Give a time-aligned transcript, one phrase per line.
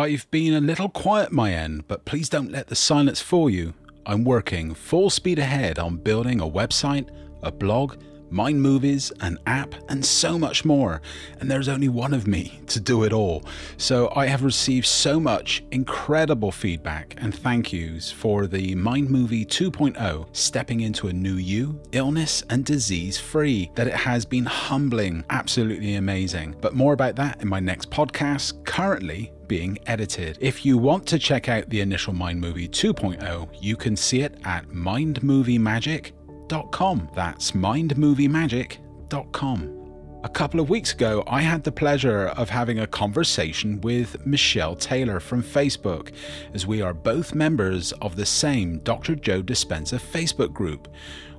[0.00, 3.74] I've been a little quiet my end, but please don't let the silence fool you.
[4.06, 7.10] I'm working full speed ahead on building a website,
[7.42, 7.96] a blog,
[8.30, 11.02] Mind Movies, an app, and so much more.
[11.38, 13.44] And there's only one of me to do it all.
[13.76, 19.44] So I have received so much incredible feedback and thank yous for the Mind Movie
[19.44, 25.26] 2.0 stepping into a new you, illness and disease free, that it has been humbling,
[25.28, 26.56] absolutely amazing.
[26.58, 30.38] But more about that in my next podcast, currently being edited.
[30.40, 34.38] If you want to check out the initial Mind Movie 2.0, you can see it
[34.44, 37.10] at mindmoviemagic.com.
[37.16, 39.76] That's mindmoviemagic.com.
[40.22, 44.76] A couple of weeks ago, I had the pleasure of having a conversation with Michelle
[44.76, 46.12] Taylor from Facebook,
[46.54, 49.16] as we are both members of the same Dr.
[49.16, 50.86] Joe Dispenza Facebook group.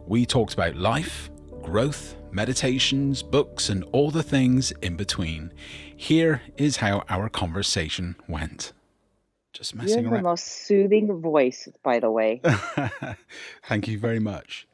[0.05, 5.51] We talked about life, growth, meditations, books, and all the things in between.
[5.95, 8.73] Here is how our conversation went.
[9.53, 10.23] Just messing you have around.
[10.23, 12.41] the most soothing voice, by the way.
[13.67, 14.67] Thank you very much.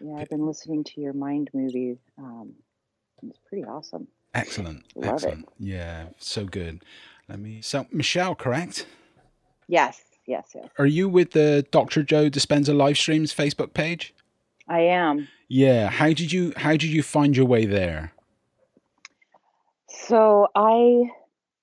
[0.00, 1.98] Yeah, I've been listening to your Mind movie.
[2.18, 2.54] Um,
[3.22, 4.08] it's pretty awesome.
[4.34, 4.84] Excellent.
[4.96, 5.44] Love Excellent.
[5.44, 5.48] it.
[5.58, 6.82] Yeah, so good.
[7.28, 7.60] Let me.
[7.62, 8.86] So, Michelle, correct?
[9.68, 10.68] Yes, yes, yes.
[10.78, 12.02] Are you with the Dr.
[12.02, 14.12] Joe Dispenza live streams Facebook page?
[14.68, 15.28] I am.
[15.52, 15.90] Yeah.
[15.90, 18.14] How did you How did you find your way there?
[20.06, 21.10] So I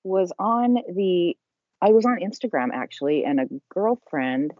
[0.04, 1.36] was on the
[1.82, 4.52] I was on Instagram actually, and a girlfriend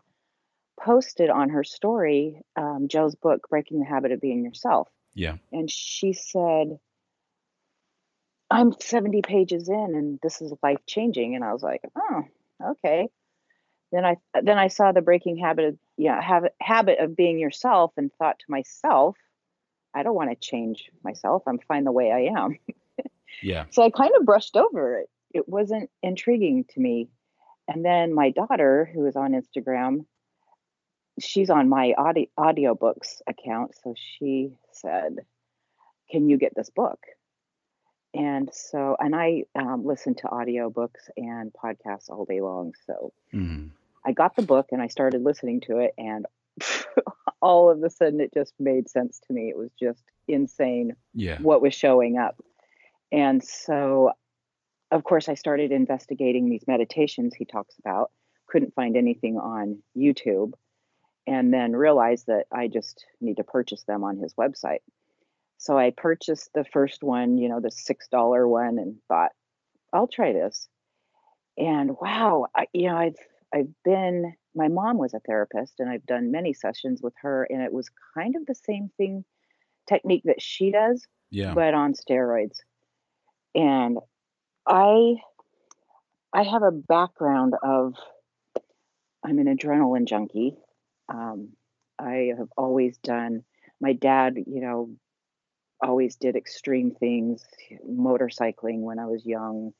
[0.80, 4.88] posted on her story um, Joe's book, Breaking the Habit of Being Yourself.
[5.14, 5.36] Yeah.
[5.52, 6.80] And she said,
[8.50, 11.36] I'm 70 pages in and this is life changing.
[11.36, 12.22] And I was like, oh,
[12.70, 13.06] okay.
[13.92, 17.92] Then I then I saw the breaking habit of yeah, habit habit of being yourself
[17.96, 19.16] and thought to myself,
[19.94, 21.42] I don't want to change myself.
[21.46, 22.58] I'm fine the way I am.
[23.42, 23.64] yeah.
[23.70, 25.10] So I kind of brushed over it.
[25.32, 27.08] It wasn't intriguing to me.
[27.68, 30.04] And then my daughter, who is on Instagram,
[31.20, 35.16] she's on my audio audiobooks account so she said
[36.10, 36.98] can you get this book
[38.14, 43.70] and so and i um, listen to audiobooks and podcasts all day long so mm.
[44.04, 46.26] I got the book and i started listening to it and
[47.42, 51.38] all of a sudden it just made sense to me it was just insane yeah.
[51.40, 52.36] what was showing up
[53.12, 54.10] and so
[54.90, 58.10] of course i started investigating these meditations he talks about
[58.46, 60.52] couldn't find anything on youtube
[61.26, 64.80] and then realized that I just need to purchase them on his website.
[65.58, 69.30] So I purchased the first one, you know, the $6 one and thought,
[69.92, 70.68] I'll try this.
[71.58, 73.16] And wow, I, you know, I've
[73.54, 77.62] I've been my mom was a therapist and I've done many sessions with her and
[77.62, 79.24] it was kind of the same thing
[79.88, 81.54] technique that she does, yeah.
[81.54, 82.58] but on steroids.
[83.54, 83.98] And
[84.66, 85.16] I
[86.32, 87.94] I have a background of
[89.24, 90.56] I'm an adrenaline junkie
[91.10, 91.48] um,
[91.98, 93.42] I have always done.
[93.80, 94.90] My dad, you know,
[95.82, 97.44] always did extreme things,
[97.88, 99.72] motorcycling when I was young,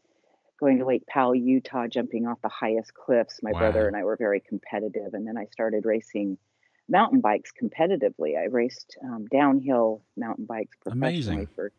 [0.61, 3.41] going to Lake Powell, Utah, jumping off the highest cliffs.
[3.43, 3.61] My wow.
[3.61, 6.39] brother and I were very competitive, and then I started racing
[6.89, 8.39] mountain bikes competitively.
[8.39, 11.49] I raced um, downhill mountain bikes professionally Amazing.
[11.55, 11.73] for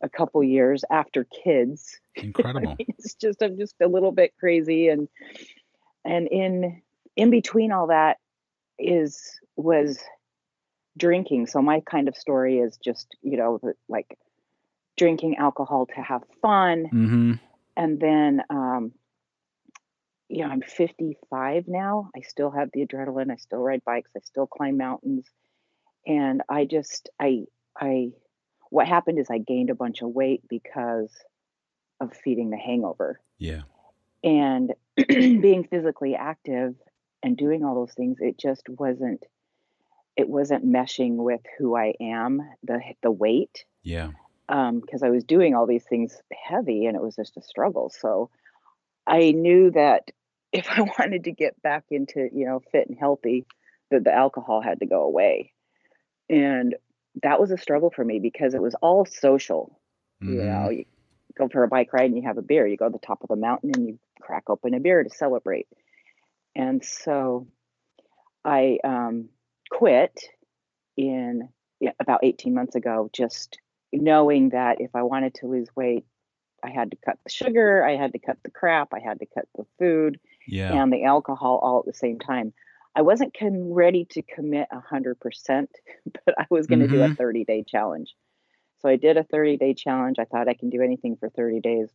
[0.00, 2.00] a couple years after kids.
[2.16, 2.76] Incredible.
[2.80, 5.08] it's just I'm just a little bit crazy, and
[6.04, 6.82] and in
[7.16, 8.18] in between all that,
[8.78, 9.98] is was
[10.96, 11.46] drinking.
[11.46, 14.18] So my kind of story is just, you know, like
[14.96, 16.84] drinking alcohol to have fun.
[16.84, 17.32] Mm-hmm.
[17.76, 18.92] And then, um,
[20.28, 22.10] you know, I'm 55 now.
[22.16, 23.30] I still have the adrenaline.
[23.30, 24.10] I still ride bikes.
[24.16, 25.26] I still climb mountains.
[26.06, 27.44] And I just, I,
[27.78, 28.10] I,
[28.70, 31.10] what happened is I gained a bunch of weight because
[32.00, 33.20] of feeding the hangover.
[33.38, 33.62] Yeah.
[34.22, 34.74] And
[35.08, 36.74] being physically active
[37.24, 39.24] and doing all those things it just wasn't
[40.16, 44.10] it wasn't meshing with who i am the the weight yeah
[44.48, 47.90] um because i was doing all these things heavy and it was just a struggle.
[47.90, 48.30] So
[49.06, 50.10] i knew that
[50.52, 53.46] if i wanted to get back into you know fit and healthy
[53.90, 55.52] that the alcohol had to go away.
[56.28, 56.74] And
[57.22, 59.78] that was a struggle for me because it was all social.
[60.22, 60.32] Mm-hmm.
[60.32, 60.84] you know you
[61.36, 62.66] go for a bike ride and you have a beer.
[62.66, 65.10] You go to the top of the mountain and you crack open a beer to
[65.10, 65.66] celebrate.
[66.54, 67.48] And so
[68.44, 69.28] I um,
[69.70, 70.18] quit
[70.96, 71.48] in
[71.80, 73.58] yeah, about 18 months ago, just
[73.94, 76.04] knowing that if I wanted to lose weight,
[76.62, 79.26] I had to cut the sugar, I had to cut the crap, I had to
[79.26, 80.72] cut the food yeah.
[80.72, 82.52] and the alcohol all at the same time.
[82.96, 85.16] I wasn't com- ready to commit 100%,
[86.26, 86.94] but I was going to mm-hmm.
[86.94, 87.52] do a 30 mm-hmm.
[87.52, 88.14] day challenge.
[88.80, 90.18] So I did a 30 day challenge.
[90.18, 91.88] I thought I can do anything for 30 days,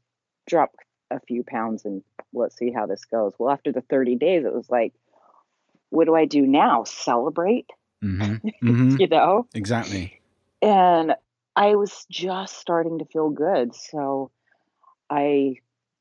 [0.47, 0.71] drop
[1.11, 2.03] a few pounds and
[2.33, 3.33] let's see how this goes.
[3.39, 4.93] Well, after the 30 days, it was like,
[5.89, 6.83] what do I do now?
[6.83, 7.69] Celebrate,
[8.03, 8.47] Mm-hmm.
[8.63, 8.95] Mm-hmm.
[8.99, 9.47] you know?
[9.53, 10.21] Exactly.
[10.61, 11.15] And
[11.59, 13.75] I was just starting to feel good.
[13.75, 14.31] So
[15.09, 15.55] I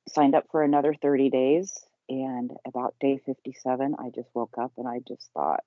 [0.08, 1.76] signed up for another 30 days.
[2.08, 5.64] And about day 57, I just woke up and I just thought,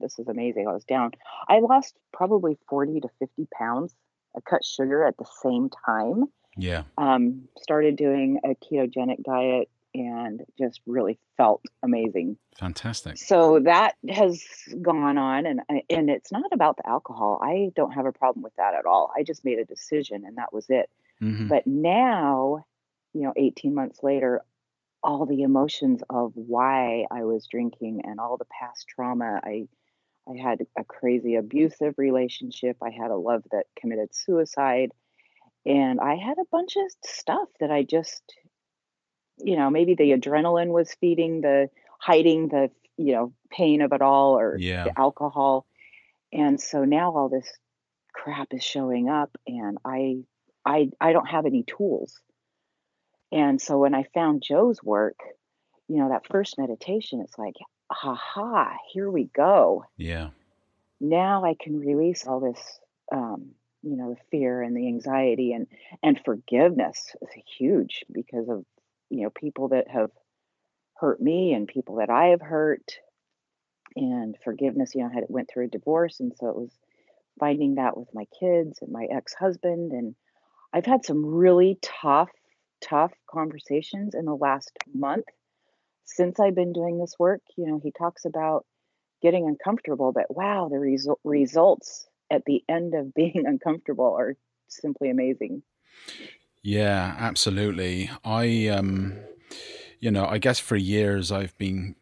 [0.00, 0.66] this is amazing.
[0.66, 1.10] I was down.
[1.46, 3.94] I lost probably 40 to 50 pounds.
[4.34, 6.24] I cut sugar at the same time.
[6.56, 6.84] Yeah.
[6.96, 12.36] Um, started doing a ketogenic diet and just really felt amazing.
[12.58, 13.16] Fantastic.
[13.16, 14.44] So that has
[14.80, 17.40] gone on, and I- and it's not about the alcohol.
[17.42, 19.12] I don't have a problem with that at all.
[19.16, 20.90] I just made a decision, and that was it.
[21.18, 22.64] hmm But now,
[23.12, 24.42] you know, 18 months later,
[25.02, 29.40] all the emotions of why I was drinking and all the past trauma.
[29.42, 29.66] I
[30.28, 32.76] I had a crazy abusive relationship.
[32.82, 34.92] I had a love that committed suicide.
[35.66, 38.22] And I had a bunch of stuff that I just,
[39.44, 44.02] you know, maybe the adrenaline was feeding the hiding the, you know, pain of it
[44.02, 44.84] all or Yeah.
[44.84, 45.66] the alcohol.
[46.32, 47.50] And so now all this
[48.12, 50.24] crap is showing up and I
[50.64, 52.20] I I don't have any tools.
[53.32, 55.18] And so when I found Joe's work,
[55.88, 57.54] you know, that first meditation, it's like,
[57.90, 59.84] aha, here we go.
[59.96, 60.30] Yeah.
[61.00, 62.80] Now I can release all this,
[63.12, 63.52] um,
[63.82, 65.66] you know, the fear and the anxiety and
[66.02, 67.28] and forgiveness is
[67.58, 68.64] huge because of
[69.10, 70.10] you know people that have
[70.96, 72.94] hurt me and people that I have hurt.
[73.96, 76.70] And forgiveness, you know, I had went through a divorce, and so it was
[77.40, 80.14] finding that with my kids and my ex-husband, and
[80.72, 82.30] I've had some really tough,
[82.80, 85.24] tough conversations in the last month
[86.04, 87.40] since I've been doing this work.
[87.56, 88.64] You know, he talks about
[89.22, 94.36] getting uncomfortable, but wow, the resu- results at the end of being uncomfortable are
[94.68, 95.62] simply amazing.
[96.62, 98.10] Yeah, absolutely.
[98.24, 99.14] I um
[100.00, 101.96] you know, I guess for years I've been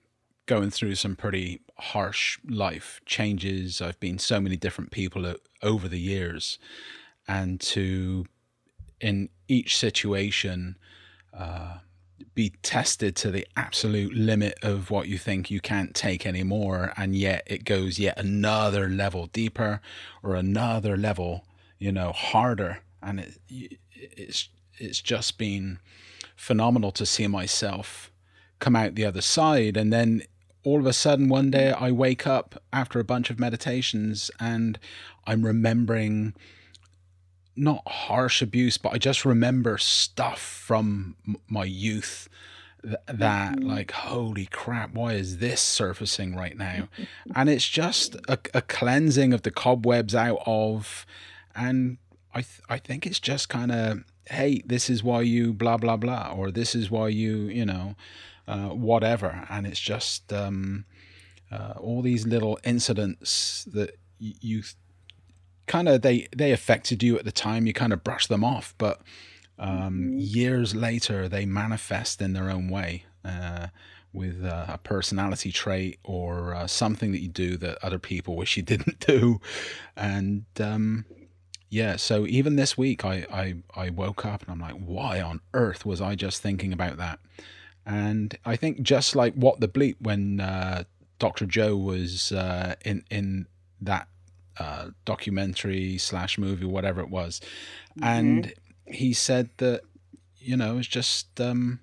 [0.47, 3.81] going through some pretty harsh life changes.
[3.81, 6.59] I've been so many different people over the years
[7.29, 8.27] and to
[9.01, 10.77] in each situation
[11.35, 11.79] uh
[12.35, 17.15] be tested to the absolute limit of what you think you can't take anymore and
[17.17, 19.81] yet it goes yet another level deeper
[20.23, 21.45] or another level
[21.79, 24.49] you know harder and it, it's
[24.79, 25.79] it's just been
[26.37, 28.11] phenomenal to see myself
[28.61, 30.23] come out the other side and then
[30.65, 34.79] all of a sudden one day I wake up after a bunch of meditations and
[35.27, 36.35] I'm remembering
[37.56, 41.17] not harsh abuse, but I just remember stuff from
[41.49, 42.29] my youth
[42.83, 43.65] th- that, Mhm.
[43.67, 46.89] like, holy crap, why is this surfacing right now?
[47.35, 51.05] And it's just a, a cleansing of the cobwebs out of,
[51.56, 51.99] and
[52.35, 55.97] I th- I think it's just kind of, hey, this is why you blah blah
[55.97, 57.95] blah, or this is why you you know,
[58.47, 60.85] uh, whatever, and it's just um,
[61.51, 63.91] uh, all these little incidents that
[64.21, 64.63] y- you
[65.67, 68.75] kind of they they affected you at the time you kind of brush them off.
[68.79, 69.01] But
[69.59, 70.15] um, Mhm.
[70.19, 73.69] years later they manifest in their own way uh,
[74.13, 78.57] with uh, a personality trait or uh, something that you do that other people wish
[78.57, 79.41] you didn't do.
[79.97, 81.05] And um,
[81.70, 85.41] yeah so even this week I, I i woke up and i'm like why on
[85.55, 87.19] earth was i just thinking about that
[87.85, 90.85] and i think just like what the bleep when uh,
[91.19, 93.47] dr joe was uh, in in
[93.81, 94.09] that
[94.59, 97.40] uh, documentary slash movie, whatever it was,
[97.97, 98.02] Mhm.
[98.04, 98.52] and
[98.87, 99.83] he said that
[100.40, 101.78] you know it's just um,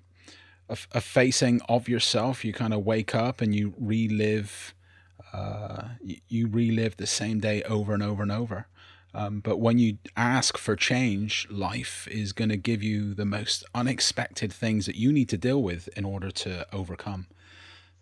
[0.68, 2.44] a, facing of yourself.
[2.44, 4.74] You kind of wake up and you relive,
[5.32, 8.66] uh, you, you relive the same day over and over and over.
[9.16, 13.64] Um, but when you ask for change, life is going to give you the most
[13.74, 17.26] unexpected things that you need to deal with in order to overcome.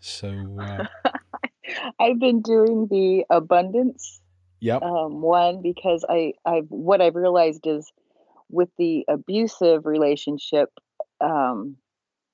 [0.00, 0.86] So, uh,
[2.00, 4.20] I've been doing the abundance
[4.58, 7.92] yep, um, one because I I what I've realized is
[8.50, 10.70] with the abusive relationship,
[11.20, 11.76] um,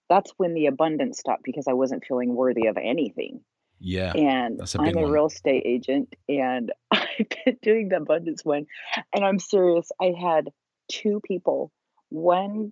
[0.09, 3.43] that's when the abundance stopped because I wasn't feeling worthy of anything.
[3.81, 5.11] Yeah, And big I'm a one.
[5.11, 8.67] real estate agent, and I've been doing the abundance one,
[9.15, 9.91] and I'm serious.
[10.01, 10.51] I had
[10.89, 11.73] two people.
[12.11, 12.71] One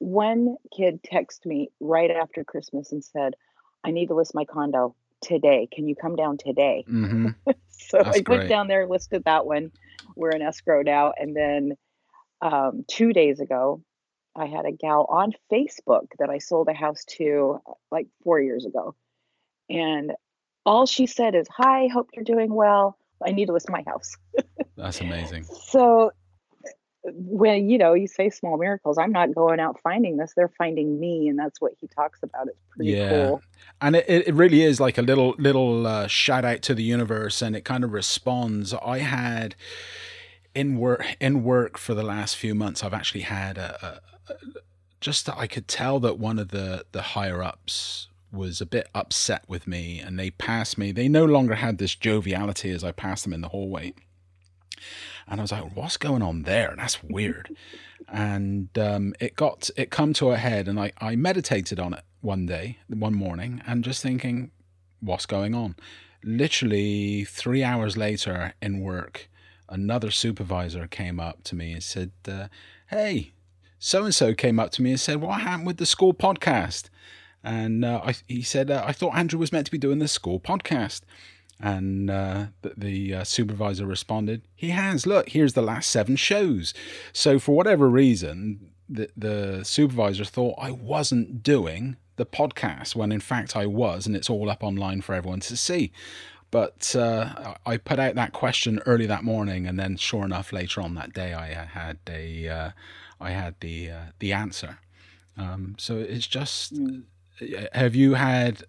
[0.00, 3.34] one kid text me right after Christmas and said,
[3.84, 5.68] "I need to list my condo today.
[5.72, 7.28] Can you come down today?" hmm
[7.70, 8.38] So That's I great.
[8.38, 9.70] went down there, listed that one.
[10.16, 11.12] We're in escrow now.
[11.16, 11.72] And then
[12.42, 13.82] um, two days ago,
[14.36, 17.60] I had a gal on Facebook that I sold a house to
[17.90, 18.94] like four years ago.
[19.70, 20.12] And
[20.68, 22.98] all she said is, Hi, hope you're doing well.
[23.26, 24.16] I need to list my house.
[24.76, 25.44] That's amazing.
[25.44, 26.12] So
[27.04, 31.00] when you know you say small miracles i'm not going out finding this they're finding
[31.00, 33.08] me and that's what he talks about it's pretty yeah.
[33.08, 33.42] cool
[33.80, 37.40] and it, it really is like a little little uh, shout out to the universe
[37.40, 39.54] and it kind of responds i had
[40.54, 44.36] in work in work for the last few months i've actually had a, a, a
[45.00, 49.42] just i could tell that one of the the higher ups was a bit upset
[49.48, 53.24] with me and they passed me they no longer had this joviality as i passed
[53.24, 53.92] them in the hallway
[55.30, 56.74] and I was like, what's going on there?
[56.76, 57.54] That's weird.
[58.08, 62.02] And um, it got it come to a head, and I, I meditated on it
[62.20, 64.50] one day, one morning, and just thinking,
[65.00, 65.76] what's going on?
[66.24, 69.28] Literally three hours later in work,
[69.68, 72.48] another supervisor came up to me and said, uh,
[72.86, 73.32] "Hey,
[73.78, 76.88] so and so came up to me and said, what happened with the school podcast?"
[77.42, 80.08] And uh, I, he said, uh, "I thought Andrew was meant to be doing the
[80.08, 81.02] school podcast."
[81.60, 85.06] And uh, the, the uh, supervisor responded, He has.
[85.06, 86.72] Look, here's the last seven shows.
[87.12, 93.20] So, for whatever reason, the, the supervisor thought I wasn't doing the podcast when in
[93.20, 95.92] fact I was, and it's all up online for everyone to see.
[96.50, 100.80] But uh, I put out that question early that morning, and then sure enough, later
[100.80, 102.70] on that day, I had a, uh,
[103.20, 104.78] I had the uh, the answer.
[105.36, 107.02] Um, so it's just, mm.
[107.72, 108.64] Have you had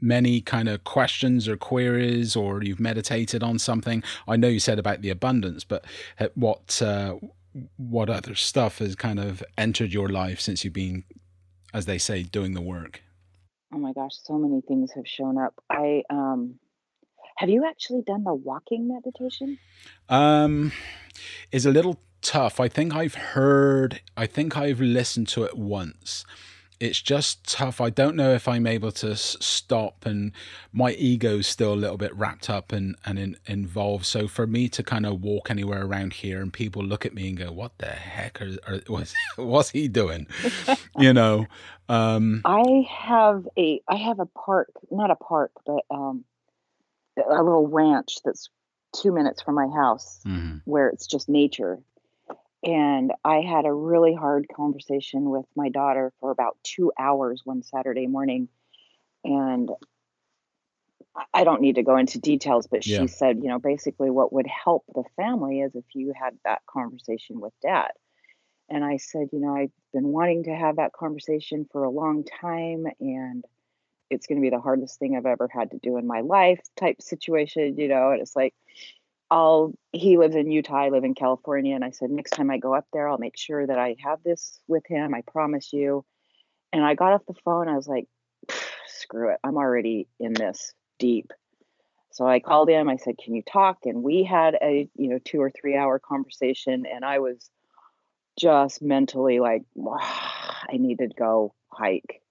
[0.00, 4.02] many kind of questions or queries or you've meditated on something?
[4.26, 5.84] I know you said about the abundance but
[6.34, 7.16] what uh,
[7.76, 11.04] what other stuff has kind of entered your life since you've been
[11.74, 13.02] as they say doing the work?
[13.72, 15.54] Oh my gosh so many things have shown up.
[15.68, 16.58] I um
[17.36, 19.58] have you actually done the walking meditation?
[20.08, 20.72] Um
[21.52, 22.60] is a little tough.
[22.60, 26.24] I think i've heard i think i've listened to it once
[26.80, 27.78] it's just tough.
[27.80, 30.32] I don't know if I'm able to s- stop, and
[30.72, 34.06] my ego's still a little bit wrapped up and and in, involved.
[34.06, 37.28] So for me to kind of walk anywhere around here, and people look at me
[37.28, 40.26] and go, "What the heck are, are what's, what's he doing?"
[40.98, 41.46] you know.
[41.90, 46.24] Um, I have a I have a park, not a park, but um,
[47.18, 48.48] a little ranch that's
[48.94, 50.58] two minutes from my house, mm-hmm.
[50.64, 51.78] where it's just nature
[52.62, 57.62] and I had a really hard conversation with my daughter for about two hours one
[57.62, 58.48] Saturday morning.
[59.24, 59.70] And
[61.34, 63.06] I don't need to go into details, but she yeah.
[63.06, 67.40] said, you know, basically what would help the family is if you had that conversation
[67.40, 67.90] with dad.
[68.68, 72.24] And I said, you know, I've been wanting to have that conversation for a long
[72.24, 73.44] time and
[74.10, 76.60] it's going to be the hardest thing I've ever had to do in my life
[76.76, 78.54] type situation, you know, and it's like,
[79.30, 82.58] I'll he lives in Utah, I live in California, and I said next time I
[82.58, 85.14] go up there, I'll make sure that I have this with him.
[85.14, 86.04] I promise you.
[86.72, 88.06] And I got off the phone, I was like,
[88.86, 89.40] screw it.
[89.42, 91.32] I'm already in this deep.
[92.12, 93.78] So I called him, I said, Can you talk?
[93.84, 97.50] And we had a, you know, two or three hour conversation, and I was
[98.38, 102.22] just mentally like, I need to go hike.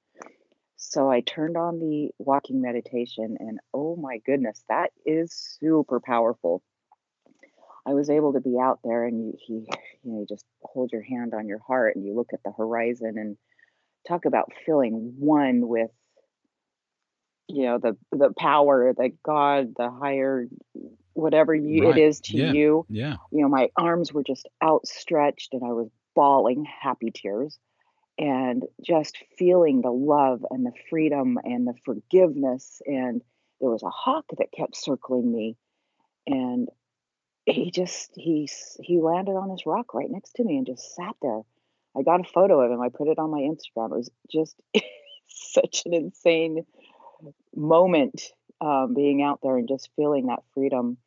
[0.75, 6.61] So I turned on the walking meditation, and oh my goodness, that is super powerful.
[7.89, 9.53] I was able to be out there and you, he,
[10.03, 12.51] you know, you just hold your hand on your heart and you look at the
[12.51, 13.37] horizon and
[14.07, 15.89] talk about feeling one with,
[17.47, 20.45] you know, the, the power, the God, the higher,
[21.13, 21.97] whatever you, right.
[21.97, 22.51] it is to yeah.
[22.51, 22.85] you.
[22.89, 23.15] Yeah.
[23.31, 27.57] You know, my arms were just outstretched and I was bawling happy tears
[28.19, 32.81] and just feeling the love and the freedom and the forgiveness.
[32.85, 33.21] And
[33.59, 35.57] there was a hawk that kept circling me.
[36.27, 36.69] And
[37.49, 38.49] he just he
[38.81, 41.41] he landed on this rock right next to me and just sat there.
[41.97, 42.81] I got a photo of him.
[42.81, 43.91] I put it on my Instagram.
[43.91, 44.55] It was just
[45.27, 46.65] such an insane
[47.55, 48.21] moment
[48.61, 50.97] um, being out there and just feeling that freedom.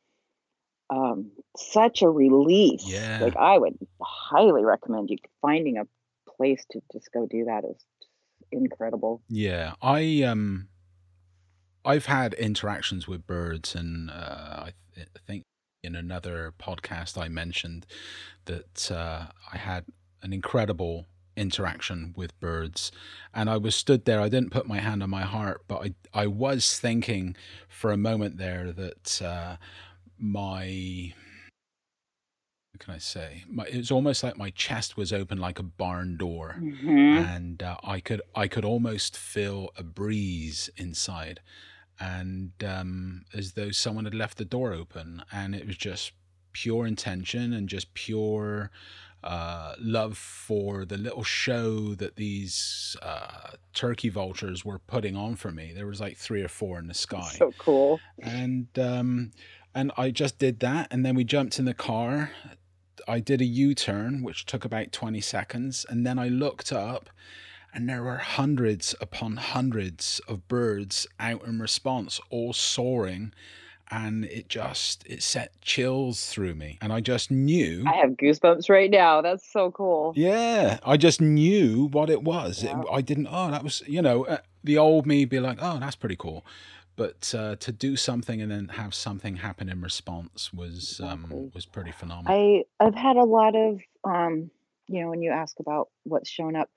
[0.90, 2.84] Um, such a release.
[2.84, 3.20] Yeah.
[3.22, 5.87] Like I would highly recommend you finding a
[6.37, 7.82] place to just go do that is
[8.50, 9.22] incredible.
[9.28, 10.68] Yeah, I um,
[11.84, 15.44] I've had interactions with birds, and uh, I, th- I think
[15.82, 17.86] in another podcast, I mentioned
[18.44, 19.86] that uh, I had
[20.22, 22.92] an incredible interaction with birds.
[23.34, 25.94] And I was stood there I didn't put my hand on my heart but I
[26.12, 27.34] I was thinking
[27.68, 29.56] for a moment there that uh,
[30.18, 31.14] my
[32.72, 33.44] what can I say?
[33.48, 36.56] My, it was almost like my chest was open like a barn door.
[36.60, 36.88] Mm-hmm.
[36.90, 41.40] and uh, I could I could almost feel a breeze inside
[42.00, 46.12] and um, as though someone had left the door open, and it was just
[46.52, 48.70] pure intention and just pure
[49.25, 55.50] uh, love for the little show that these uh, turkey vultures were putting on for
[55.52, 55.72] me.
[55.75, 57.32] There was like three or four in the sky.
[57.37, 58.00] So cool.
[58.20, 59.30] And um,
[59.75, 62.32] and I just did that, and then we jumped in the car
[63.08, 67.11] I did a U turn, which took about 20 seconds, and then I looked up,
[67.72, 73.32] and there were hundreds upon hundreds of birds out in response, all soaring.
[73.90, 77.84] And it just it set chills through me, and I just knew.
[77.86, 79.20] I have goosebumps right now.
[79.20, 80.14] That's so cool.
[80.16, 82.62] Yeah, I just knew what it was.
[82.62, 82.80] Yeah.
[82.80, 83.28] It, I didn't.
[83.30, 86.46] Oh, that was you know uh, the old me be like, oh, that's pretty cool
[86.94, 91.64] but uh, to do something and then have something happen in response was um, was
[91.64, 92.64] pretty phenomenal.
[92.78, 94.50] I I've had a lot of um,
[94.92, 96.70] you know, when you ask about what's shown up,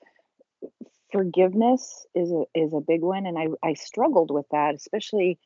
[1.12, 5.40] forgiveness is a is a big one, and I I struggled with that, especially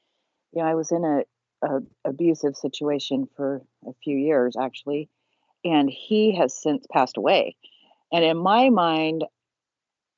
[0.53, 5.09] you know I was in a, a abusive situation for a few years actually,
[5.63, 7.55] and he has since passed away,
[8.11, 9.25] and in my mind.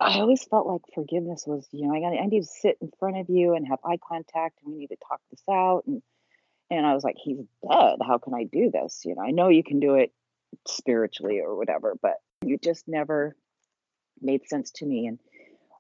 [0.04, 2.90] I always felt like forgiveness was, you know, I got I need to sit in
[2.98, 6.02] front of you and have eye contact and we need to talk this out and
[6.72, 7.38] and I was like, he's
[7.70, 7.98] dead.
[8.02, 9.02] How can I do this?
[9.06, 10.12] You know, I know you can do it
[10.68, 13.36] spiritually or whatever, but you just never
[14.22, 15.08] made sense to me.
[15.08, 15.20] And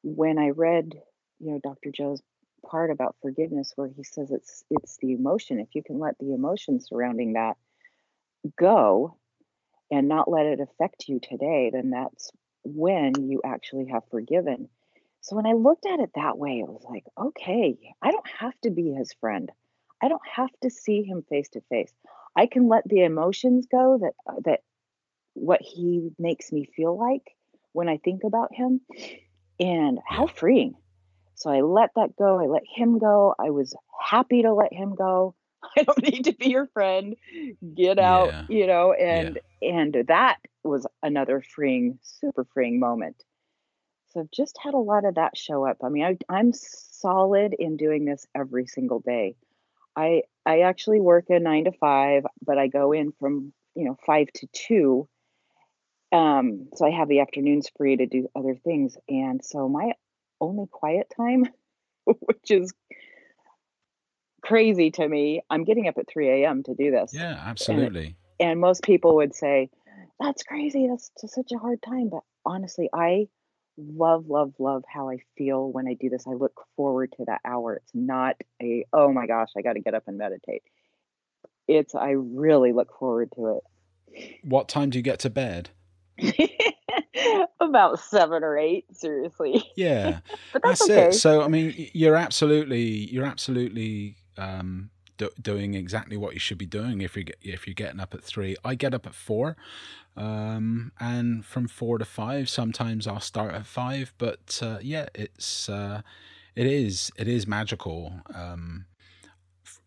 [0.04, 0.94] when I read,
[1.40, 1.92] you know, Dr.
[1.92, 2.22] Joe's
[2.66, 5.60] part about forgiveness where he says it's it's the emotion.
[5.60, 7.58] If you can let the emotion surrounding that
[8.58, 9.18] go
[9.92, 12.32] and not let it affect you today, then that's
[12.64, 14.70] when you actually have forgiven.
[15.22, 18.60] So when I looked at it that way, it was like, okay, I don't have
[18.64, 19.52] to be his friend.
[20.02, 21.94] I don't have to see him face to face.
[22.36, 24.62] I can let the emotions go that uh, that
[25.34, 27.36] what he makes me feel like
[27.74, 28.82] when I think about him
[29.60, 30.34] and how Yeah.
[30.34, 30.75] freeing.
[31.36, 32.40] So I let that go.
[32.40, 33.34] I let him go.
[33.40, 35.36] I was happy to let him go.
[35.78, 37.16] I don't need to be your friend.
[37.75, 38.46] Get out, Yeah.
[38.50, 39.22] you know, Yeah.
[39.22, 43.24] and and that was another freeing, super freeing moment.
[44.10, 45.78] So I've just had a lot of that show up.
[45.84, 49.36] I mean, I, I'm solid in doing this every single day.
[49.96, 53.98] I I actually work a nine to five, but I go in from you know
[54.06, 55.08] five to two.
[56.12, 59.94] Um, so I have the afternoons free to do other things, and so my
[60.41, 61.46] only quiet time,
[62.06, 62.74] which is
[64.41, 66.64] crazy to me, I'm getting up at 3 a.m.
[66.64, 67.14] to do this.
[67.14, 68.18] Yeah, And absolutely.
[68.40, 69.70] and most people would say,
[70.20, 70.88] "That's crazy.
[70.88, 73.27] That's just such a hard time." But honestly, I
[73.77, 76.27] love, love, love how I feel when I do this.
[76.27, 77.75] I look forward to that hour.
[77.75, 80.64] It's not a, "Oh my gosh, I got to get up and meditate."
[81.68, 84.40] It's I really look forward to it.
[84.44, 85.70] What time do you get to bed?
[87.60, 89.64] About 7 or 8, seriously.
[89.75, 90.20] Yeah,
[90.53, 91.07] But that's that's okay.
[91.10, 91.14] it.
[91.14, 96.66] So I mean, you're absolutely you're absolutely um, do, doing exactly what you should be
[96.66, 98.55] doing if you get if you're getting up at three.
[98.64, 99.55] I get up at four,
[100.18, 102.50] um, and from four to five.
[102.50, 106.01] Sometimes I'll start at five, but uh, yeah, it's uh,
[106.55, 108.14] it is it is magical.
[108.34, 108.86] Um,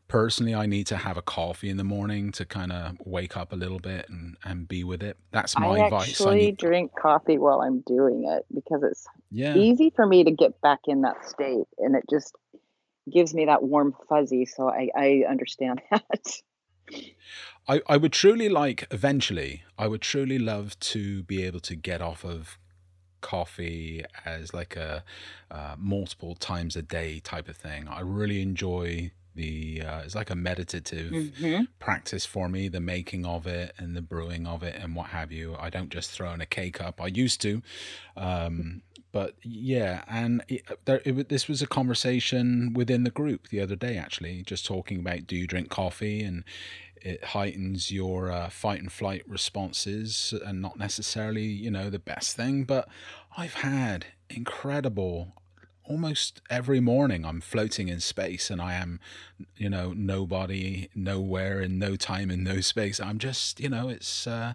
[0.08, 3.52] personally, I need to have a coffee in the morning to kind of wake up
[3.52, 5.16] a little bit and and be with it.
[5.30, 5.78] That's I my.
[5.78, 9.56] I actually need drink coffee while I'm doing it because it's yeah.
[9.56, 12.34] easy for me to get back in that state and it just
[13.10, 16.42] gives me that warm fuzzy so i i understand that
[17.66, 22.00] I, I would truly like eventually i would truly love to be able to get
[22.00, 22.58] off of
[23.20, 25.02] coffee as like a
[25.50, 30.30] uh, multiple times a day type of thing i really enjoy the uh, it's like
[30.30, 34.74] a meditative hmm practice for me the making of it and the brewing of it
[34.80, 35.56] and what have you.
[35.58, 37.62] I don't just throw in a k cup i used to
[38.16, 43.60] um but yeah and it, there, it, this was a conversation within the group the
[43.60, 46.22] other day actually just talking about do you drink coffee?
[46.22, 46.44] And
[47.00, 52.34] it heightens your uh, fight and flight responses and not necessarily you know the best
[52.34, 52.88] thing but
[53.36, 55.34] i've had incredible
[55.86, 58.98] almost every morning i'm floating in space and i am
[59.56, 63.00] you know nobody nowhere in no time in no space.
[63.00, 64.54] I'm just you know it's uh,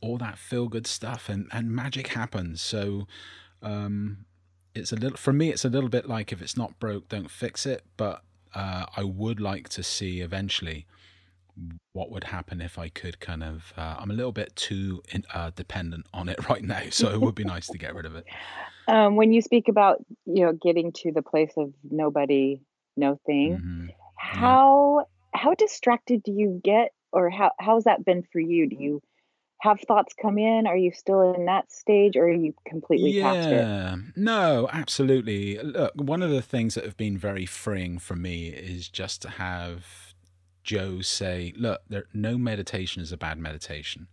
[0.00, 2.60] all that feel good stuff and and magic happens.
[2.60, 3.06] So
[3.62, 4.26] um
[4.74, 7.30] it's a little for me it's a little bit like if it's not broke don't
[7.30, 7.82] fix it.
[7.96, 8.22] But
[8.54, 10.86] uh, i would like to see eventually
[11.92, 15.24] what would happen if i could kind of uh, i'm a little bit too in,
[15.34, 18.14] uh, dependent on it right now so it would be nice to get rid of
[18.14, 18.24] it
[18.88, 22.60] um when you speak about you know getting to the place of nobody
[22.96, 23.94] no thing hmm yeah.
[24.16, 28.68] how how distracted do you get or how how's that been for you?
[28.68, 29.02] Do you
[29.60, 30.66] have thoughts come in?
[30.66, 33.52] Are you still in that stage or are you completely past it?
[33.52, 35.58] Yeah, no, absolutely.
[35.58, 39.30] Look, one of the things that have been very freeing for me is just to
[39.30, 40.14] have
[40.62, 44.08] Joe say, "Look, there, no meditation is a bad meditation.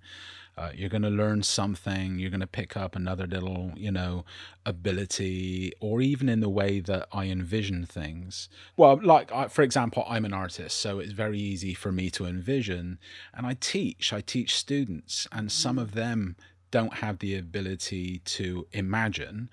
[0.55, 2.19] Uh, you're going to learn something.
[2.19, 4.23] You're going to pick up another little, you know,
[4.65, 8.49] ability, or even in the way that I envision things.
[8.77, 12.25] Well, like I, for example, I'm an artist, so it's very easy for me to
[12.25, 12.99] envision,
[13.33, 14.13] and I teach.
[14.13, 16.35] I teach students, and some of them
[16.69, 19.49] don't have the ability to imagine.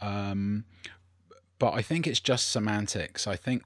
[0.00, 0.64] Um,
[1.58, 3.26] but I think it's just semantics.
[3.26, 3.64] I think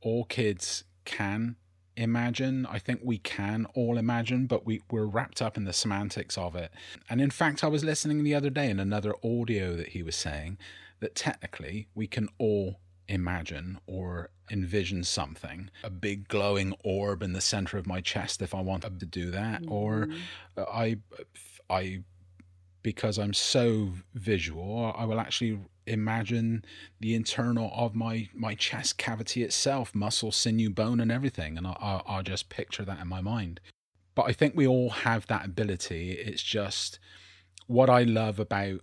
[0.00, 1.56] all kids can
[1.96, 2.66] imagine.
[2.66, 6.56] I think we can all imagine, but we, we're wrapped up in the semantics of
[6.56, 6.72] it.
[7.08, 10.16] And in fact, I was listening the other day in another audio that he was
[10.16, 10.58] saying
[11.00, 17.40] that technically we can all imagine or envision something a big glowing orb in the
[17.40, 19.72] center of my chest if i wanted to do that mm-hmm.
[19.72, 20.08] or
[20.72, 20.96] i
[21.68, 21.98] i
[22.82, 26.64] because i'm so visual i will actually imagine
[27.00, 31.56] the internal of my my chest cavity itself muscle sinew bone and everything.
[31.58, 33.60] And I'll, I'll just picture that in my mind.
[34.14, 36.12] But i think we all have that ability.
[36.12, 36.98] It's just
[37.66, 38.80] what i love about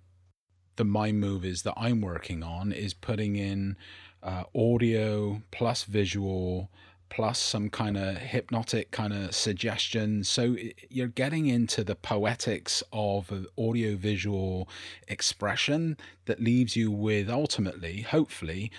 [0.76, 3.78] the mind movies that i'm working on is putting in
[4.24, 6.72] uh, audio plus visual
[7.12, 10.24] plus some kind of hypnotic kind of suggestion.
[10.24, 10.56] So
[10.90, 14.70] you're getting into the poetics of audiovisual
[15.10, 18.72] expression that leaves you with ultimately, hopefully,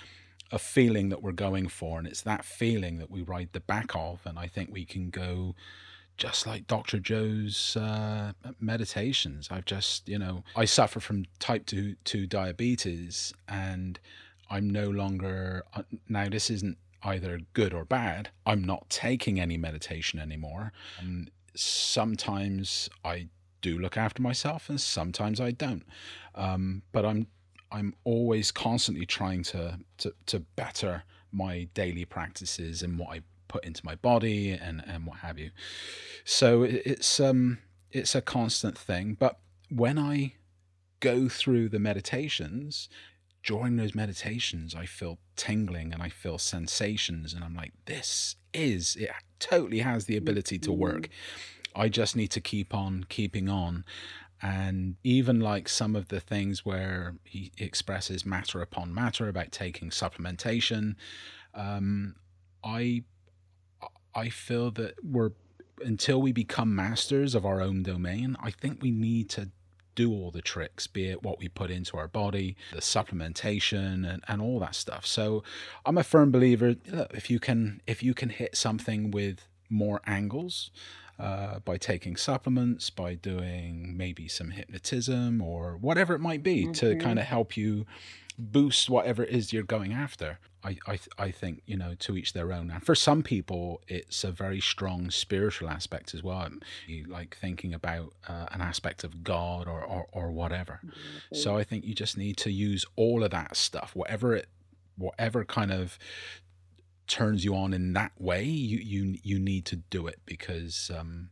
[0.51, 1.99] a feeling that we're going for.
[1.99, 4.21] And it's that feeling that we ride the back of.
[4.25, 5.53] And I think we can go
[6.17, 6.99] just like Dr.
[6.99, 9.49] Joe's uh, meditations.
[9.51, 13.99] I've just, you know, I suffer from type 2, 2 diabetes and
[14.49, 18.29] I'm no longer, uh, now this isn't either good or bad.
[18.45, 20.71] I'm not taking any meditation anymore.
[20.99, 23.27] And sometimes I
[23.61, 25.83] do look after myself, and sometimes I don't.
[26.35, 27.27] Um, but I'm
[27.71, 33.65] I'm always constantly trying to, to to better my daily practices and what I put
[33.65, 35.51] into my body and and what have you.
[36.23, 37.59] So it's um
[37.91, 39.15] it's a constant thing.
[39.19, 39.39] But
[39.69, 40.35] when I
[40.99, 42.87] go through the meditations,
[43.43, 48.95] during those meditations, I feel tingling and I feel sensations, and I'm like, this is
[48.95, 49.11] it.
[49.39, 51.03] Totally has the ability to work.
[51.03, 51.81] Mm-hmm.
[51.81, 53.83] I just need to keep on keeping on.
[54.41, 59.89] And even like some of the things where he expresses matter upon matter about taking
[59.89, 60.95] supplementation,
[61.53, 62.15] um,
[62.63, 63.03] I
[64.15, 65.31] I feel that we're
[65.83, 69.49] until we become masters of our own domain, I think we need to
[69.95, 74.23] do all the tricks, be it what we put into our body, the supplementation and,
[74.27, 75.05] and all that stuff.
[75.05, 75.43] So
[75.85, 80.01] I'm a firm believer Look, if you can if you can hit something with more
[80.05, 80.71] angles,
[81.19, 86.71] uh, by taking supplements, by doing maybe some hypnotism or whatever it might be mm-hmm.
[86.71, 87.85] to kind of help you
[88.37, 90.39] boost whatever it is you're going after.
[90.63, 92.71] I, I, I think, you know, to each their own.
[92.71, 96.47] And for some people, it's a very strong spiritual aspect as well.
[96.87, 100.79] You like thinking about uh, an aspect of God or, or, or whatever.
[100.85, 101.35] Mm-hmm.
[101.35, 104.47] So I think you just need to use all of that stuff, whatever it,
[104.97, 105.99] whatever kind of
[107.07, 111.29] turns you on in that way, you, you, you need to do it because, um,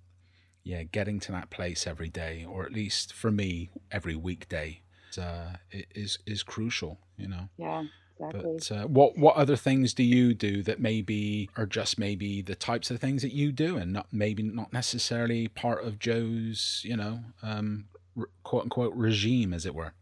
[0.64, 4.82] yeah, getting to that place every day, or at least for me, every weekday,
[5.17, 7.00] uh, is is crucial.
[7.17, 7.50] You know.
[7.58, 7.84] Yeah.
[8.21, 8.58] Exactly.
[8.60, 12.56] But uh, what what other things do you do that maybe are just maybe the
[12.56, 16.95] types of things that you do, and not maybe not necessarily part of Joe's, you
[16.95, 19.93] know, um, re- quote unquote regime, as it were.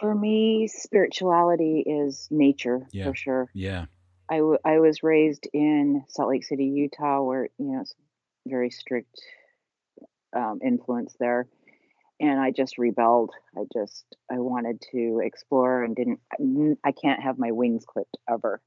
[0.00, 3.04] For me, spirituality is nature yeah.
[3.04, 3.50] for sure.
[3.54, 3.86] Yeah.
[4.28, 7.94] I, w- I was raised in Salt Lake City, Utah, where you know it's
[8.46, 9.20] very strict
[10.34, 11.46] um, influence there
[12.20, 13.32] and I just rebelled.
[13.56, 16.20] I just I wanted to explore and didn't.
[16.84, 18.60] I can't have my wings clipped ever.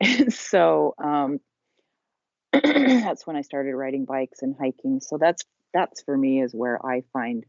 [0.00, 1.40] And so um,
[2.52, 5.00] that's when I started riding bikes and hiking.
[5.00, 5.44] So that's
[5.74, 7.44] that's for me is where I find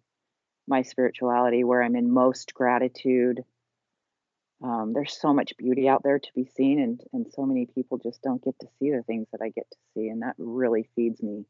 [0.67, 3.43] my spirituality, where I'm in most gratitude.
[4.63, 7.99] Um, there's so much beauty out there to be seen, and and so many people
[7.99, 10.89] just don't get to see the things that I get to see, and that really
[10.95, 11.45] feeds me.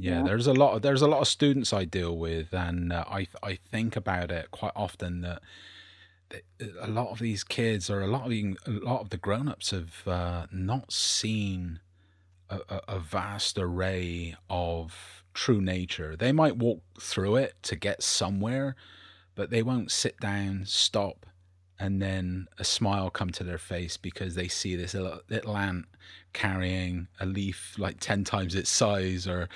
[0.00, 0.76] Yeah, there's a lot.
[0.76, 4.30] Of, there's a lot of students I deal with, and uh, I I think about
[4.30, 5.42] it quite often that
[6.80, 10.06] a lot of these kids or a lot of a lot of the grown-ups have
[10.06, 11.80] uh, not seen
[12.48, 16.16] a, a, vast array of true nature.
[16.16, 18.74] They might walk through it to get somewhere,
[19.34, 21.26] but they won't sit down, stop,
[21.78, 25.86] and then a smile come to their face because they see this little, little ant
[26.32, 29.48] carrying a leaf like 10 times its size or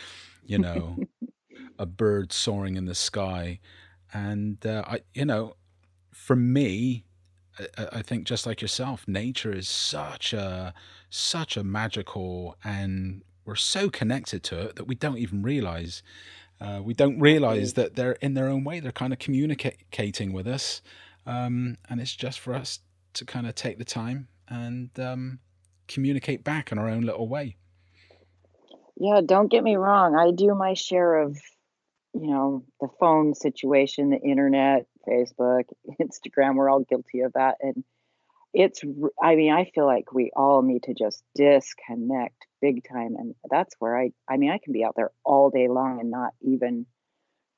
[0.47, 0.99] you know,
[1.79, 3.61] a bird soaring in the sky.
[4.13, 5.57] And, uh, I, you know,
[6.13, 7.05] for me,
[7.59, 10.75] I, I think just like yourself, nature is such a,
[11.11, 16.03] such a magical and we're so connected to it that we don't even realize
[16.61, 18.81] uh, we don't realize that they're in their own way.
[18.81, 20.83] They're kind of communicating with us,
[21.27, 22.81] um, and it's just for us
[23.15, 25.41] to kind of take the time and um,
[25.89, 27.57] communicate back in our own little way.
[28.97, 30.15] Yeah, don't get me wrong.
[30.15, 31.37] I do my share of,
[32.13, 35.65] you know, the phone situation, the internet, Facebook,
[36.01, 36.55] Instagram.
[36.55, 37.83] We're all guilty of that, and
[38.53, 38.83] it's.
[39.21, 43.75] I mean, I feel like we all need to just disconnect big time, and that's
[43.81, 44.13] where I.
[44.29, 46.87] I mean, I can be out there all day long and not even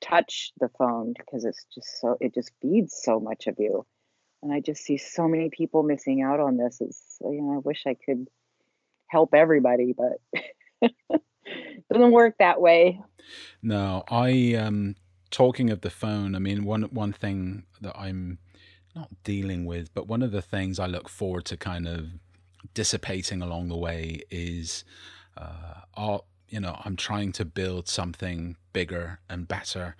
[0.00, 2.16] touch the phone because it's just so.
[2.18, 3.84] It just feeds so much of you,
[4.42, 6.78] and I just see so many people missing out on this.
[6.80, 7.18] It's.
[7.20, 8.26] You know, I wish I could
[9.08, 10.42] help everybody, but.
[11.92, 13.00] doesn't work that way.
[13.62, 14.96] No, I um
[15.30, 18.38] talking of the phone, I mean one one thing that I'm
[18.94, 22.06] not dealing with, but one of the things I look forward to kind of
[22.74, 24.84] dissipating along the way is
[25.36, 25.82] uh
[26.48, 29.96] you know, I'm trying to build something bigger and better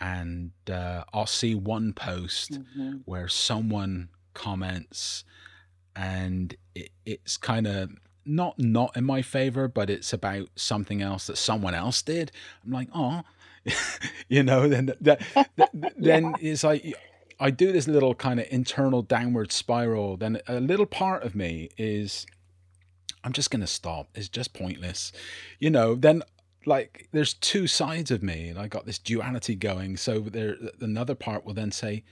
[0.00, 2.98] and uh, I'll see one post mm-hmm.
[3.04, 5.24] where someone comments
[5.94, 7.90] and it, it's kind of
[8.26, 12.32] not not in my favor, but it's about something else that someone else did.
[12.64, 13.22] I'm like, oh,
[14.28, 15.00] you know, then that,
[15.56, 16.50] that then yeah.
[16.52, 16.94] it's like
[17.40, 20.16] I do this little kind of internal downward spiral.
[20.16, 22.26] Then a little part of me is,
[23.22, 24.08] I'm just gonna stop.
[24.14, 25.12] It's just pointless,
[25.58, 25.94] you know.
[25.94, 26.22] Then
[26.66, 28.54] like there's two sides of me.
[28.56, 29.96] I got this duality going.
[29.96, 32.04] So there, another part will then say,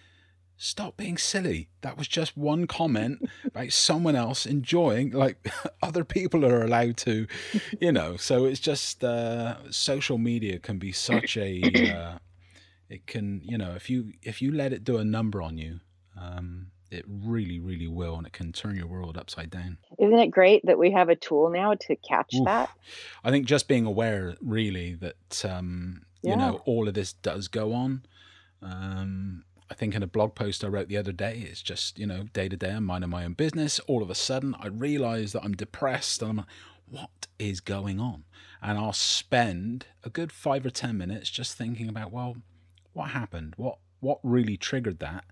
[0.63, 1.69] stop being silly.
[1.81, 7.27] That was just one comment about someone else enjoying, like other people are allowed to,
[7.81, 8.17] you know.
[8.17, 11.61] So it's just uh, social media can be such a,
[11.93, 12.19] uh,
[12.89, 15.81] it can, you know, if you if you let it do a number on you,
[16.19, 19.79] um, it really, really will, and it can turn your world upside down.
[19.99, 22.45] Isn't it great that we have a tool now to catch Oof.
[22.45, 22.71] that?
[23.25, 26.31] I think just being aware, really, that um, yeah.
[26.31, 28.05] you know all of this does go on.
[28.63, 32.07] Um, I think in a blog post I wrote the other day, it's just, you
[32.07, 33.79] know, day to day, I'm minding my own business.
[33.87, 36.47] All of a sudden, I realize that I'm depressed and I'm like,
[36.91, 38.25] what is going on?
[38.61, 42.37] And I'll spend a good five or 10 minutes just thinking about, well,
[42.93, 43.55] what happened?
[43.57, 45.25] What, what really triggered that?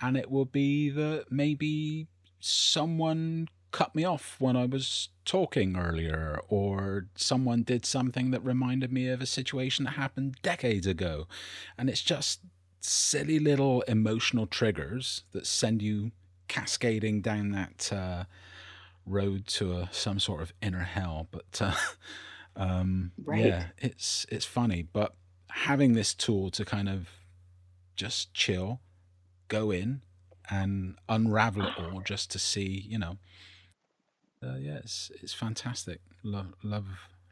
[0.00, 2.06] And it will be that maybe
[2.40, 8.90] someone cut me off when I was talking earlier, or someone did something that reminded
[8.90, 11.28] me of a situation that happened decades ago.
[11.76, 12.40] And it's just
[12.80, 16.12] silly little emotional triggers that send you
[16.48, 18.24] cascading down that uh,
[19.04, 21.28] road to a, some sort of inner hell.
[21.30, 21.74] But uh,
[22.56, 23.44] um, right.
[23.44, 24.82] yeah, it's it's funny.
[24.82, 25.14] But
[25.50, 27.08] having this tool to kind of
[27.96, 28.80] just chill,
[29.48, 30.02] go in,
[30.50, 33.18] and unravel it all, just to see, you know.
[34.42, 36.00] Uh, yeah, it's it's fantastic.
[36.22, 36.86] Love, love.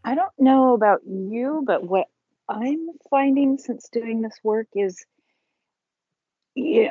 [0.05, 2.09] I don't know about you, but what
[2.49, 5.05] I'm finding since doing this work is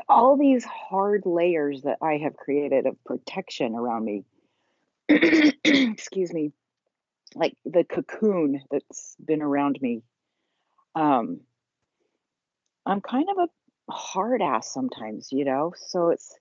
[0.10, 4.23] all these hard layers that I have created of protection around me.
[5.10, 6.52] Excuse me.
[7.36, 10.04] Like the cocoon that's been around me.
[10.95, 11.41] Um,
[12.86, 13.49] I'm kind of
[13.89, 15.73] a hard ass sometimes, you know?
[15.76, 16.38] So it's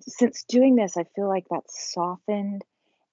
[0.00, 2.64] since doing this, I feel like that's softened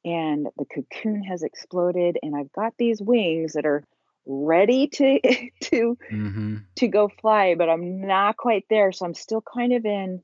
[0.06, 3.84] and the cocoon has exploded, and I've got these wings that are
[4.26, 5.20] ready to
[5.62, 6.58] to mm-hmm.
[6.76, 8.92] to go fly but i'm not quite there.
[8.92, 10.22] So i'm still kind of in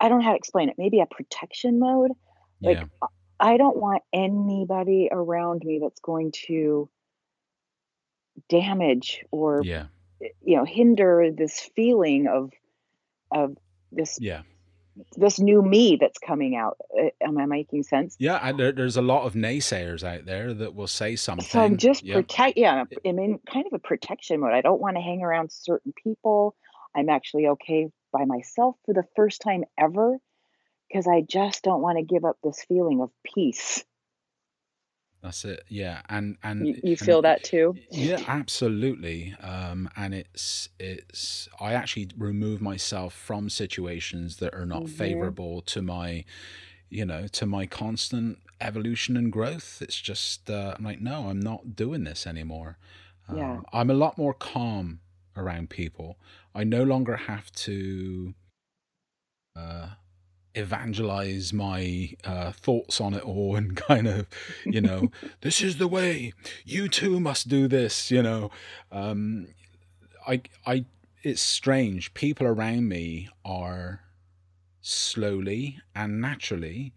[0.00, 0.76] i don't know how to explain it.
[0.78, 2.12] Maybe a protection mode.
[2.60, 3.08] Like yeah.
[3.40, 6.88] i don't want anybody around me that's going to
[8.48, 9.86] damage or yeah.
[10.20, 12.52] you know hinder this feeling of
[13.30, 13.56] of
[13.90, 14.42] this yeah
[15.16, 16.76] this new me that's coming out.
[16.98, 18.16] Uh, am I making sense?
[18.18, 21.46] Yeah, and there, there's a lot of naysayers out there that will say something.
[21.46, 22.14] So I'm just yeah.
[22.14, 22.58] protect.
[22.58, 24.52] Yeah, I'm in kind of a protection mode.
[24.52, 26.54] I don't want to hang around certain people.
[26.94, 30.18] I'm actually okay by myself for the first time ever
[30.88, 33.84] because I just don't want to give up this feeling of peace.
[35.22, 35.62] That's it.
[35.68, 37.76] Yeah, and and you, you feel and, that too.
[37.90, 39.34] Yeah, absolutely.
[39.40, 44.94] Um, and it's it's I actually remove myself from situations that are not mm-hmm.
[44.94, 46.24] favorable to my,
[46.90, 49.80] you know, to my constant evolution and growth.
[49.80, 52.78] It's just uh, I'm like, no, I'm not doing this anymore.
[53.28, 53.60] Um, yeah.
[53.72, 54.98] I'm a lot more calm
[55.36, 56.18] around people.
[56.52, 58.34] I no longer have to.
[59.54, 59.90] Uh,
[60.54, 64.26] evangelize my uh, thoughts on it all and kind of,
[64.64, 65.10] you know,
[65.40, 66.32] this is the way.
[66.64, 68.10] You too must do this.
[68.10, 68.50] You know,
[68.90, 69.48] um,
[70.26, 70.84] I, I,
[71.22, 72.14] it's strange.
[72.14, 74.00] People around me are
[74.80, 76.92] slowly and naturally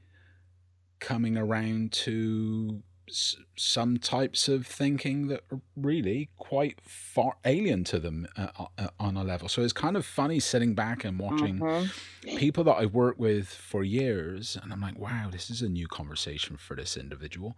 [0.99, 7.99] coming around to s- some types of thinking that are really quite far alien to
[7.99, 9.47] them uh, uh, on a level.
[9.49, 11.91] So it's kind of funny sitting back and watching Mhm.
[12.35, 15.87] people that I've worked with for years, and I'm like, wow, this is a new
[15.87, 17.55] conversation for this individual.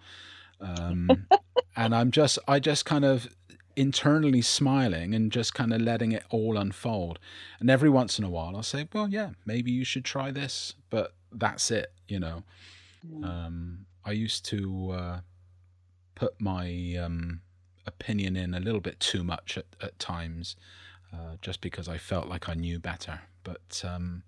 [0.60, 1.28] Um,
[1.76, 3.28] and I'm just, I just kind of
[3.76, 7.20] internally smiling and just kind of letting it all unfold.
[7.60, 10.74] And every once in a while, I'll say, well, yeah, maybe you should try this,
[10.90, 12.44] but that's it, you know.
[13.04, 13.28] Yeah.
[13.28, 15.20] Um, I used to uh,
[16.18, 17.42] put my um,
[17.86, 20.56] opinion in a little bit too much at, at times,
[21.14, 23.22] uh, just because I felt like I knew better.
[23.44, 24.24] But um,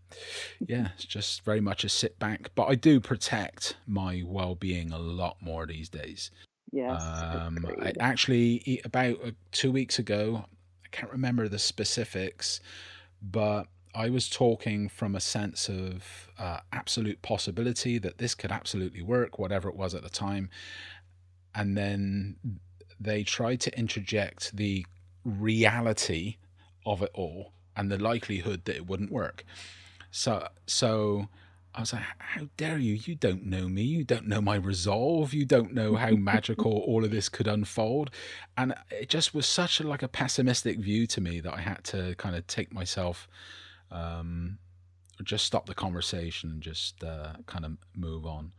[0.60, 2.52] yeah, it's just very much a sit back.
[2.54, 6.30] But I do protect my well being a lot more these days.
[6.71, 7.02] Yes.
[7.02, 10.45] Um, I actually, about uh, two weeks ago,
[10.86, 12.62] I can't remember the specifics,
[13.19, 13.63] but
[13.95, 19.39] I was talking from a sense of uh, absolute possibility that this could absolutely work,
[19.39, 20.49] whatever it was at the time.
[21.56, 22.36] And then
[23.00, 24.86] they tried to interject the
[25.24, 26.38] reality
[26.86, 29.44] of it all and the likelihood that it wouldn't work.
[30.12, 31.30] So, so
[31.74, 32.96] I was like, "How dare you?
[32.96, 33.84] You don't know me.
[33.84, 35.34] You don't know my resolve.
[35.34, 38.10] You don't know how magical all of this could unfold."
[38.58, 41.84] And it just was such a like a pessimistic view to me that I had
[41.86, 43.28] to kind of take myself,
[43.92, 44.58] um,
[45.24, 48.52] just stop the conversation and just uh, kind of move on.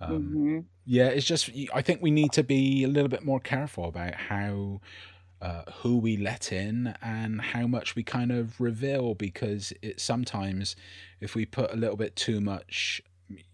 [0.00, 3.38] Um, hmm yeah, it's just I think we need to be a little bit more
[3.38, 4.80] careful about how
[5.40, 10.76] uh, who we let in and how much we kind of reveal because it sometimes
[11.20, 13.00] if we put a little bit too much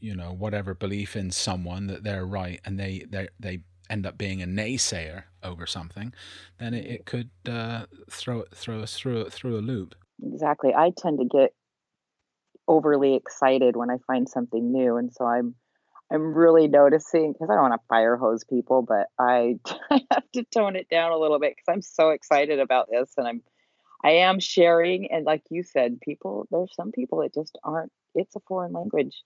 [0.01, 4.17] you know whatever belief in someone that they're right and they they they end up
[4.19, 6.13] being a naysayer over something
[6.59, 10.75] then it, it could uh, throw it throw us through through a loop Exactly.
[10.75, 11.53] I tend to get
[12.69, 15.55] overly excited when I find something new, and so I'm
[16.11, 19.59] I'm really noticing because I don't want to fire hose people, but I
[19.91, 23.13] I have to tone it down a little bit because I'm so excited about this,
[23.17, 23.43] and I'm
[24.05, 27.93] I am sharing, and like you said, people there's some people that just aren't.
[28.15, 29.23] It's a foreign language,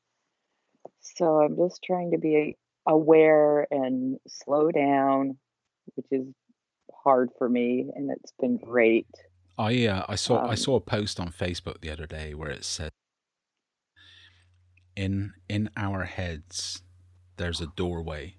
[1.00, 5.38] so I'm just trying to be aware and slow down,
[5.94, 6.26] which is
[7.04, 9.06] hard for me, and it's been great.
[9.58, 12.50] I uh, I saw I Um, saw a post on Facebook the other day where
[12.50, 12.90] it said
[14.96, 16.83] in in our heads
[17.40, 18.37] there's a doorway.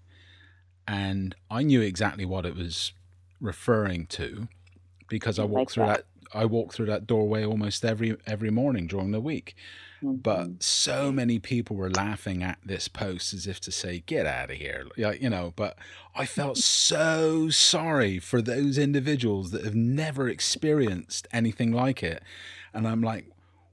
[0.88, 2.94] And I knew exactly what it was
[3.40, 4.48] referring to
[5.10, 6.06] because I I walk like through that.
[6.32, 9.56] that I walk through that doorway almost every every morning during the week.
[10.00, 14.26] Hmm but so many people were laughing at this post as if to say get
[14.26, 15.78] out of here yeah you know but
[16.16, 22.24] i felt so sorry for those individuals that have never experienced anything like it.
[22.74, 23.28] And i'm like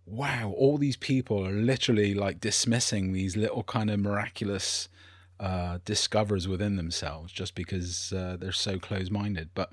[0.08, 4.88] wow all these people are literally like dismissing these little kind of miraculous
[5.40, 9.70] uh, discovers within themselves just because uh, they're so close-minded but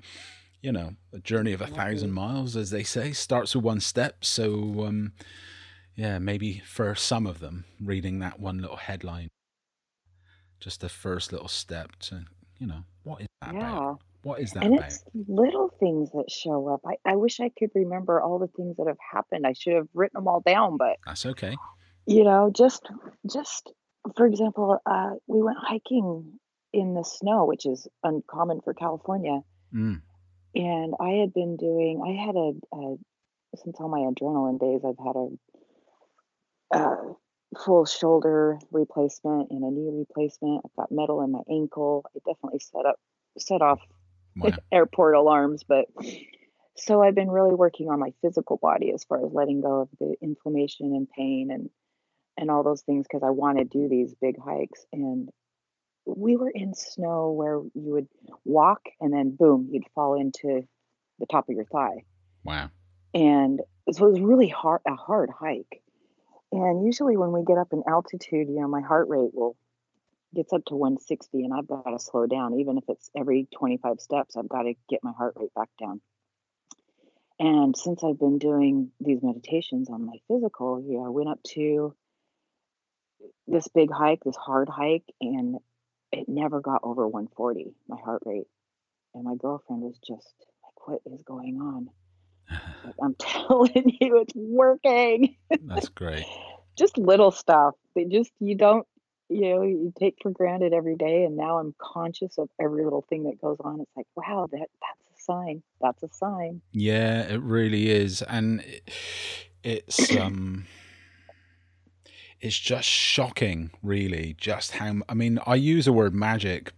[0.62, 4.24] you know a journey of a thousand miles as they say starts with one step.
[4.24, 5.12] So um
[5.96, 9.28] yeah, maybe for some of them, reading that one little headline,
[10.60, 12.26] just the first little step to,
[12.58, 14.00] you know, what is that about?
[14.22, 14.86] What is that And about?
[14.86, 16.80] it's little things that show up.
[16.86, 19.46] I, I wish I could remember all the things that have happened.
[19.46, 21.56] I should have written them all down, but That's okay.
[22.06, 22.88] you know, just
[23.30, 23.70] just
[24.16, 26.38] for example, uh, we went hiking
[26.72, 29.40] in the snow, which is uncommon for California.
[29.74, 30.00] Mm,
[30.54, 32.96] And I had been doing, I had a, a
[33.56, 35.28] since all my adrenaline days, I've had a,
[36.72, 37.12] uh
[37.64, 40.62] full shoulder replacement and a knee replacement.
[40.64, 42.04] I've got metal in my ankle.
[42.14, 42.96] I definitely set up
[43.38, 43.80] set off
[44.36, 44.50] wow.
[44.72, 45.86] airport alarms, but
[46.76, 49.88] so I've been really working on my physical body as far as letting go of
[49.98, 51.70] the inflammation and pain and
[52.38, 55.30] and all those things because I want to do these big hikes and
[56.04, 58.08] we were in snow where you would
[58.44, 60.62] walk and then boom, you'd fall into
[61.18, 62.04] the top of your thigh.
[62.44, 62.70] Wow.
[63.14, 65.82] And so it was really hard a hard hike.
[66.52, 69.56] And usually when we get up in altitude, you know, my heart rate will
[70.34, 72.58] gets up to 160 and I've got to slow down.
[72.60, 76.00] Even if it's every 25 steps, I've got to get my heart rate back down.
[77.38, 81.42] And since I've been doing these meditations on my physical, you know, I went up
[81.54, 81.94] to
[83.46, 85.56] this big hike, this hard hike, and
[86.12, 88.46] it never got over 140, my heart rate.
[89.14, 91.90] And my girlfriend was just like, What is going on?
[92.84, 95.36] Like, I'm telling you, it's working.
[95.62, 96.24] That's great.
[96.76, 97.74] just little stuff.
[97.94, 98.86] They just, you don't,
[99.28, 101.24] you know, you take for granted every day.
[101.24, 103.80] And now I'm conscious of every little thing that goes on.
[103.80, 105.62] It's like, wow, that that's a sign.
[105.80, 106.60] That's a sign.
[106.72, 108.90] Yeah, it really is, and it,
[109.62, 110.66] it's um,
[112.40, 114.96] it's just shocking, really, just how.
[115.08, 116.72] i mean, I use the word magic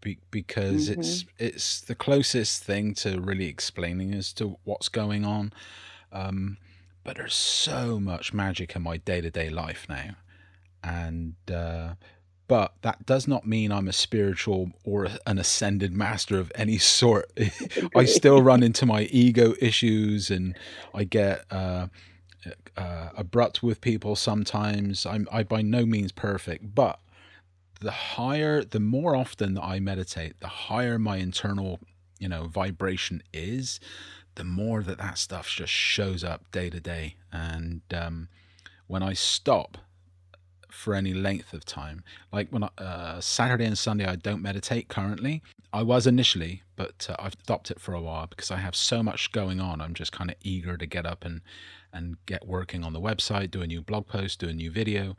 [0.00, 1.00] be- because mm-hmm.
[1.00, 5.52] it's it's the closest thing to really explaining as to what's going on.
[6.12, 6.56] Um,
[7.04, 10.16] but there's so much magic in my day to day life now,
[10.86, 11.94] and uh,
[12.48, 17.30] but that does not mean I'm a spiritual or an ascended master of any sort.
[17.96, 20.56] I still run into my ego issues, and
[20.94, 21.44] I get.
[21.50, 21.88] Uh,
[22.76, 25.04] uh, abrupt with people sometimes.
[25.04, 27.00] I'm I by no means perfect, but
[27.80, 31.80] the higher, the more often that I meditate, the higher my internal,
[32.18, 33.80] you know, vibration is,
[34.36, 37.16] the more that that stuff just shows up day to day.
[37.32, 38.28] And um,
[38.86, 39.78] when I stop
[40.70, 42.02] for any length of time,
[42.32, 45.42] like when I, uh, Saturday and Sunday, I don't meditate currently.
[45.72, 49.02] I was initially, but uh, I've stopped it for a while because I have so
[49.02, 49.80] much going on.
[49.80, 51.40] I'm just kind of eager to get up and
[51.92, 55.16] and get working on the website, do a new blog post, do a new video.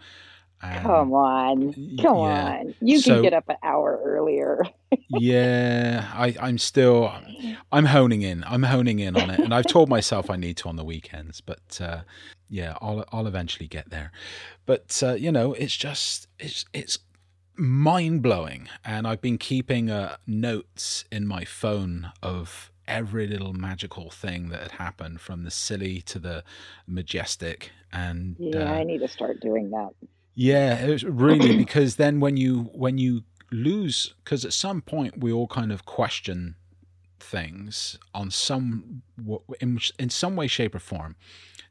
[0.61, 2.59] Um, come on, come yeah.
[2.59, 2.75] on!
[2.81, 4.63] You so, can get up an hour earlier.
[5.09, 7.13] yeah, I, I'm still,
[7.71, 8.43] I'm honing in.
[8.43, 11.41] I'm honing in on it, and I've told myself I need to on the weekends.
[11.41, 12.01] But uh,
[12.49, 14.11] yeah, I'll I'll eventually get there.
[14.65, 16.97] But uh, you know, it's just it's it's
[17.55, 24.09] mind blowing, and I've been keeping uh, notes in my phone of every little magical
[24.09, 26.43] thing that had happened from the silly to the
[26.87, 29.89] majestic and yeah uh, i need to start doing that
[30.37, 35.31] yeah it really because then when you when you lose because at some point we
[35.31, 36.55] all kind of question
[37.19, 39.01] things on some
[39.59, 41.15] in, in some way shape or form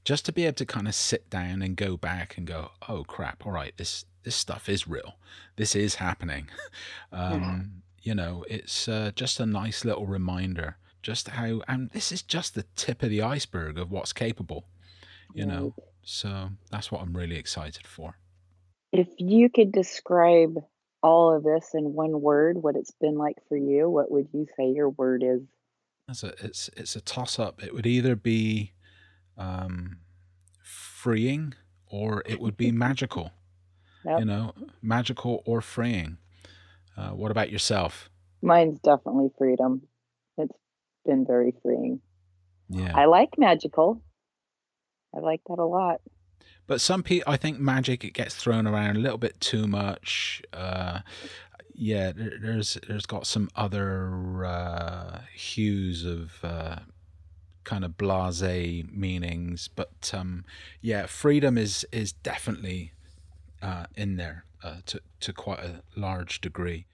[0.05, 3.05] just to be able to kind of sit down and go back and go oh
[3.05, 5.15] crap all right this this stuff is real.
[5.55, 6.51] This is happening.
[7.13, 7.63] Um, yeah.
[8.03, 12.55] you know it's uh, just a nice little reminder just how and this is just
[12.55, 14.67] the tip of the iceberg of what's capable
[15.33, 15.75] you know?
[16.03, 18.19] So that's what i'm really excited for
[18.99, 20.59] if you could describe
[21.03, 24.47] all of this in one word what it's been like for you what would you
[24.57, 25.41] say your word is
[26.09, 28.73] it's a it's it's a toss up it would either be
[29.37, 29.99] um
[30.63, 31.55] freeing
[31.89, 33.31] or it would be magical
[34.05, 34.19] yep.
[34.19, 36.19] you know magical or freeing
[36.97, 38.09] uh, what about yourself
[38.43, 39.83] mine's definitely freedom
[40.39, 40.57] it's
[41.07, 42.01] been very freeing.
[42.69, 42.93] Yeah.
[42.95, 44.03] I like magical.
[45.15, 46.01] I like that a lot.
[46.67, 50.43] But some people, I think magic it gets thrown around a little bit too much.
[50.53, 51.01] Uh,
[51.75, 56.79] yeah, there, there's there's got some other uh, hues of uh,
[57.65, 60.45] kind of blasé meanings, but um,
[60.81, 62.93] yeah, freedom is is definitely
[63.63, 66.87] uh, in there uh, to to quite a large degree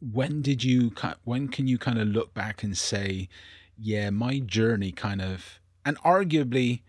[0.00, 0.92] when did you
[1.24, 3.28] when can you kind of look back and say
[3.76, 6.82] yeah my journey kind of and arguably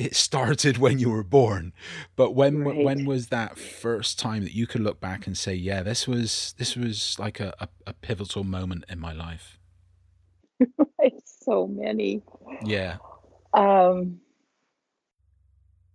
[0.00, 1.72] it started when you were born.
[2.16, 2.84] But when right.
[2.84, 6.54] when was that first time that you could look back and say yeah this was
[6.56, 9.58] this was like a, a, a pivotal moment in my life
[11.24, 12.22] so many.
[12.64, 12.96] Yeah.
[13.52, 14.20] Um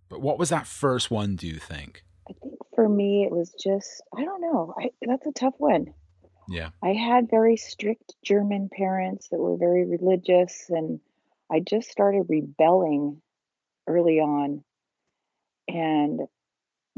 [0.08, 2.04] but what was that first one do you think?
[2.28, 4.74] I think for me it was just i don't know.
[4.78, 5.86] I, that's a tough one.
[6.48, 6.70] Yeah.
[6.80, 11.00] I had very strict German parents that were very religious, and
[11.50, 13.20] I just started rebelling
[13.86, 14.64] early on
[15.68, 16.20] and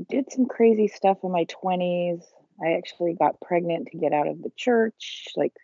[0.08, 2.24] did some crazy stuff in my 20s.
[2.62, 5.54] I actually got pregnant to get out of the church, like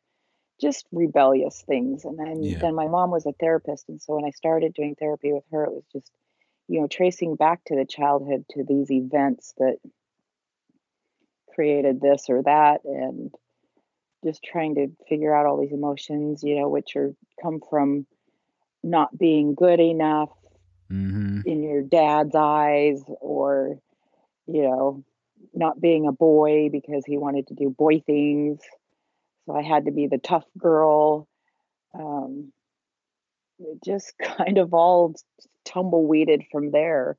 [0.60, 2.04] just rebellious things.
[2.04, 2.58] And then Yeah.
[2.60, 5.64] then my mom was a therapist, and so when I started doing therapy with her,
[5.64, 6.12] it was just,
[6.68, 9.78] you know, tracing back to the childhood to these events that
[11.54, 13.34] created this or that and
[14.24, 18.06] just trying to figure out all these emotions, you know, which are come from
[18.82, 20.30] not being good enough
[20.90, 21.40] mm-hmm.
[21.46, 23.78] in your dad's eyes or,
[24.46, 25.04] you know,
[25.52, 28.60] not being a boy because he wanted to do boy things.
[29.46, 31.28] So I had to be the tough girl.
[31.98, 32.52] Um,
[33.58, 35.14] it just kind of all
[35.64, 37.16] tumbleweeded from there.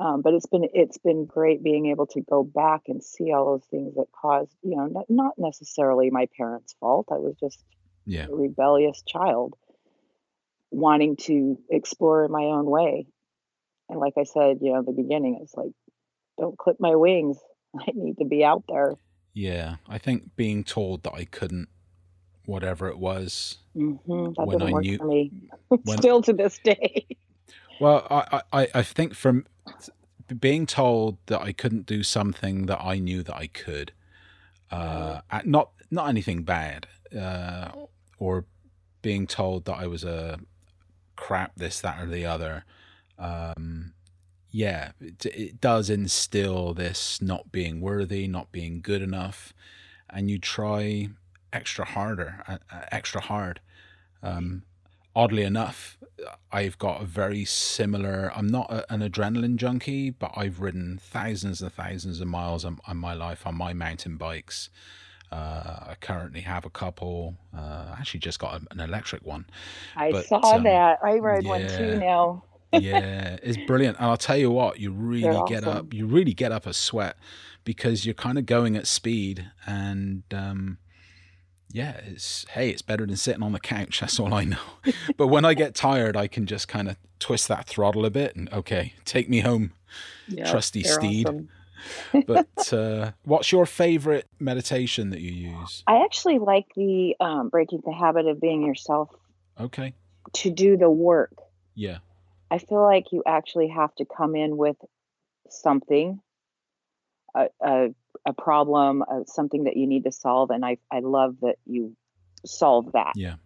[0.00, 3.46] Um, but it's been it's been great being able to go back and see all
[3.46, 7.06] those things that caused you know not, not necessarily my parents' fault.
[7.12, 7.62] I was just
[8.04, 8.26] yeah.
[8.26, 9.54] a rebellious child
[10.74, 13.06] wanting to explore in my own way.
[13.88, 15.70] And like I said, you know, the beginning, it's like,
[16.38, 17.38] don't clip my wings.
[17.78, 18.94] I need to be out there.
[19.32, 21.68] Yeah, I think being told that I couldn't,
[22.44, 24.32] whatever it was, mm-hmm.
[24.36, 25.32] that when I knew, me.
[25.68, 27.06] When, Still to this day.
[27.80, 29.46] Well, I, I, I think from
[30.38, 33.92] being told that I couldn't do something that I knew that I could,
[34.70, 37.70] uh, not not anything bad, uh,
[38.18, 38.44] or
[39.02, 40.38] being told that I was a
[41.16, 42.64] crap this that or the other.
[43.18, 43.94] Um,
[44.50, 49.52] yeah, it, it does instill this not being worthy, not being good enough,
[50.08, 51.08] and you try
[51.52, 53.60] extra harder, uh, uh, extra hard.
[54.22, 54.62] Um,
[55.14, 55.98] oddly enough,
[56.52, 58.32] I've got a very similar.
[58.34, 62.78] I'm not a, an adrenaline junkie, but I've ridden thousands and thousands of miles on,
[62.86, 64.70] on my life on my mountain bikes.
[65.34, 67.34] Uh, I currently have a couple.
[67.56, 69.46] Uh, I actually, just got an electric one.
[69.96, 71.00] I But, saw um, that.
[71.02, 72.44] I ride one too now.
[72.72, 73.98] yeah, it's brilliant.
[73.98, 75.76] And I'll tell you what, you really get awesome.
[75.76, 77.16] up, you really get up a sweat
[77.64, 79.50] because you're kind of going at speed.
[79.66, 80.78] And um,
[81.72, 83.98] yeah, it's hey, it's better than sitting on the couch.
[84.00, 84.58] That's all I know.
[85.16, 88.36] but when I get tired, I can just kind of twist that throttle a bit
[88.36, 89.72] and okay, take me home.
[90.26, 91.26] Yep, Trusty steed.
[91.26, 91.48] awesome.
[92.26, 95.82] But uh, what's your favorite meditation that you use?
[95.86, 99.10] I actually like the um, breaking the habit of being yourself
[99.60, 99.94] Okay.
[100.34, 101.34] to do the work.
[101.74, 101.98] Yeah.
[102.50, 104.76] I feel like you actually have to come in with
[105.50, 106.20] something,
[107.34, 107.88] a a,
[108.26, 111.96] a problem, uh, something that you need to solve, and I I love that you
[112.46, 113.12] solve that.
[113.16, 113.36] Yeah.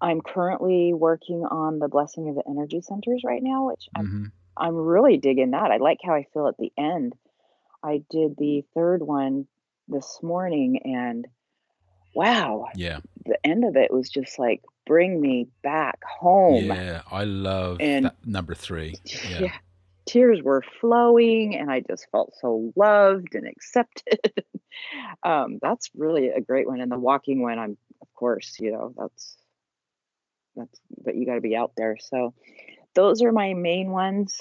[0.00, 4.24] I'm currently working on the blessing of the energy centers right now, which I'm hmm
[4.56, 5.70] I'm really digging that.
[5.70, 7.14] I like how I feel at the end.
[7.82, 9.46] I did the third one
[9.88, 11.26] this morning, and
[12.14, 13.00] wow, Yeah.
[13.24, 16.64] the end of it was just like bring me back home.
[16.66, 17.02] Yeah.
[17.10, 18.96] I love And- number three.
[19.04, 19.40] yeah.
[19.40, 19.52] Yeah.
[20.06, 24.18] tears were flowing and i just felt so loved and accepted
[25.22, 28.94] um, that's really a great one and the walking one i'm of course you know
[28.96, 29.36] that's
[30.56, 32.32] that's but you got to be out there so
[32.94, 34.40] those are my main ones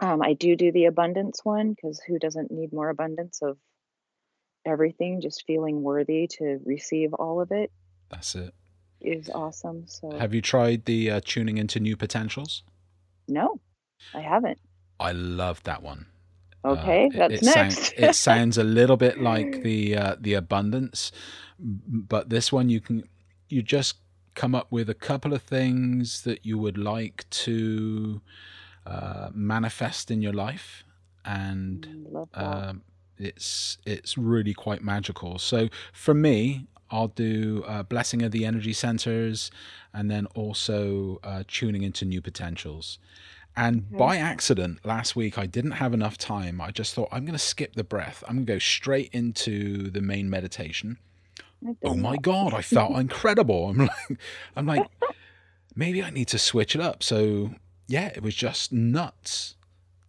[0.00, 3.56] um, i do do the abundance one because who doesn't need more abundance of
[4.66, 7.70] everything just feeling worthy to receive all of it
[8.10, 8.52] That's it.
[9.00, 12.62] is awesome so Have you tried the uh, tuning into new potentials?
[13.28, 13.60] no
[14.14, 14.58] i haven't
[15.00, 16.06] I love that one.
[16.64, 20.16] Uh, okay it- that's it, next Sound, it sounds a little bit like the uh,
[20.18, 21.12] the abundance,
[21.60, 23.04] but this one you can
[23.48, 23.98] you just
[24.34, 28.20] come up with a couple of things that you would like to
[28.86, 30.84] uh, manifest in your life,
[31.24, 32.82] and Mm, um,
[33.18, 35.38] it's it's really quite magical.
[35.38, 39.50] So for me, I'll do uh, blessing of the energy centers,
[39.92, 42.98] and then also uh, tuning into new potentials.
[43.56, 43.96] And Okay.
[43.96, 46.60] by accident, last week I didn't have enough time.
[46.60, 48.22] I just thought I'm going to skip the breath.
[48.28, 50.98] I'm going to go straight into the main meditation.
[51.82, 53.68] Oh my god, I felt incredible.
[53.70, 54.18] I'm like,
[54.56, 54.86] I'm like,
[55.74, 57.02] maybe I need to switch it up.
[57.02, 57.50] So
[57.88, 59.56] yeah, it was just nuts,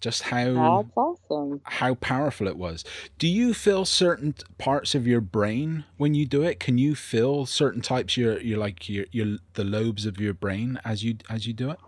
[0.01, 1.61] just how awesome.
[1.63, 2.83] how powerful it was.
[3.17, 6.59] Do you feel certain parts of your brain when you do it?
[6.59, 10.79] Can you feel certain types your your like your your the lobes of your brain
[10.85, 11.79] as you as you do it?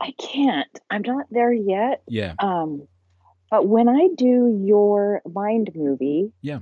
[0.00, 0.68] I can't.
[0.90, 2.02] I'm not there yet.
[2.08, 2.34] Yeah.
[2.38, 2.86] Um,
[3.50, 6.60] but when I do your mind movie, Yeah.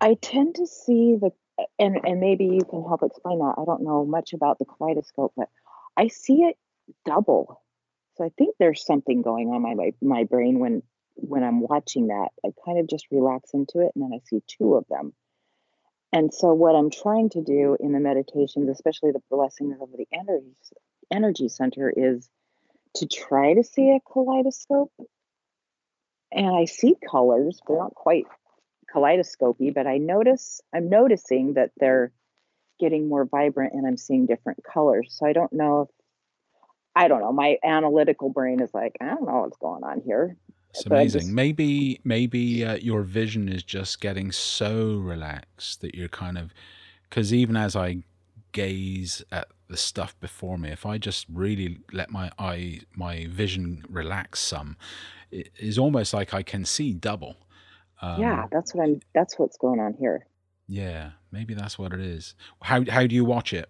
[0.00, 1.30] I tend to see the
[1.78, 3.54] and and maybe you can help explain that.
[3.58, 5.48] I don't know much about the kaleidoscope, but
[5.96, 6.56] I see it
[7.04, 7.62] double.
[8.16, 10.82] So I think there's something going on my my, my brain when
[11.14, 12.28] when I'm watching that.
[12.44, 15.12] I kind of just relax into it and then I see two of them.
[16.12, 20.06] And so what I'm trying to do in the meditations, especially the blessings of the
[20.12, 20.54] energy
[21.10, 22.28] energy center is
[22.94, 24.92] to try to see a kaleidoscope.
[26.30, 28.26] And I see colors, but not quite
[28.92, 32.12] kaleidoscopy, but I notice I'm noticing that they're
[32.78, 35.16] getting more vibrant and I'm seeing different colors.
[35.18, 35.88] So I don't know if
[36.98, 37.32] I don't know.
[37.32, 40.36] My analytical brain is like, I don't know what's going on here.
[40.70, 41.20] It's amazing.
[41.22, 46.52] just- maybe maybe uh, your vision is just getting so relaxed that you're kind of
[47.08, 48.02] because even as I
[48.52, 53.84] gaze at the stuff before me, if I just really let my eye my vision
[53.88, 54.76] relax some,
[55.30, 57.36] it is almost like I can see double.
[58.02, 60.26] Um, yeah, that's what I'm that's what's going on here.
[60.66, 62.34] Yeah, maybe that's what it is.
[62.62, 63.68] How how do you watch it?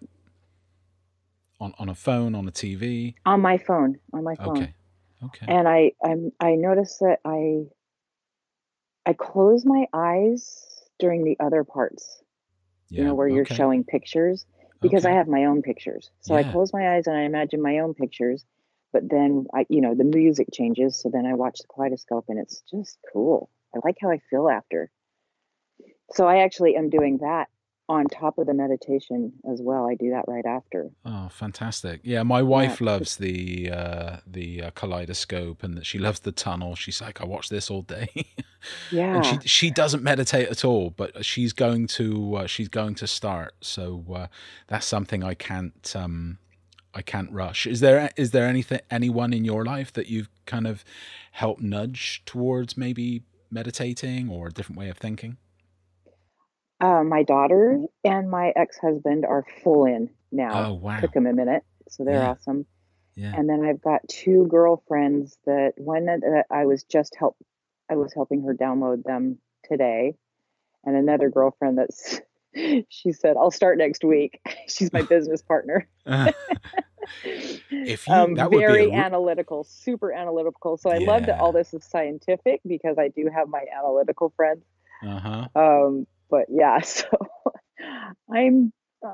[1.61, 3.15] On on a phone, on a TV?
[3.25, 3.99] On my phone.
[4.13, 4.57] On my phone.
[4.57, 4.73] Okay.
[5.21, 5.45] Okay.
[5.49, 7.65] and I I'm, I notice that I
[9.05, 10.65] I close my eyes
[10.99, 12.21] during the other parts,
[12.89, 13.01] Yeah.
[13.01, 14.45] you know, where you're showing pictures
[14.81, 16.09] because I have my own pictures.
[16.21, 18.45] So I close my eyes and I imagine my own pictures,
[18.93, 22.39] but then I you know, the music changes, so then I watch the kaleidoscope and
[22.39, 23.49] it's just cool.
[23.75, 24.89] I like how I feel after.
[26.13, 27.49] So I actually am doing that
[27.89, 29.89] on top of the meditation as well.
[29.89, 30.91] I do that right after.
[31.03, 32.01] Oh, fantastic!
[32.03, 32.85] Yeah, my wife Yeah.
[32.91, 36.75] loves the uh, the uh, kaleidoscope, and that she loves the tunnel.
[36.75, 38.07] She's like, I watch this all day,
[38.91, 39.15] Yeah.
[39.15, 43.07] and she she doesn't meditate at all, but she's going to uh, she's going to
[43.07, 43.55] start.
[43.61, 44.27] So uh,
[44.67, 46.37] that's something I can't um,
[46.93, 47.65] I can't rush.
[47.65, 50.85] Is there is there anything anyone in your life that you've kind of
[51.31, 55.37] helped nudge towards maybe meditating or a different way of thinking?
[56.81, 60.67] Uh, my daughter and my ex-husband are full in now.
[60.67, 60.99] Oh wow.
[60.99, 62.29] Took them a minute, so they're Yeah.
[62.29, 62.65] awesome.
[63.15, 63.33] Yeah.
[63.35, 67.35] And then I've got two girlfriends that one that I was just help
[67.89, 70.15] I was helping her download them today,
[70.85, 72.21] and another girlfriend that's
[72.89, 74.39] she said I'll start next week.
[74.67, 75.87] She's my business partner.
[77.23, 80.77] if you um, that would be very a, analytical, super analytical.
[80.77, 84.63] So I love that all this is scientific because I do have my analytical friends.
[85.03, 85.47] uh-huh.
[85.55, 87.07] Um, but yeah, so
[88.33, 88.71] I'm
[89.05, 89.13] uh,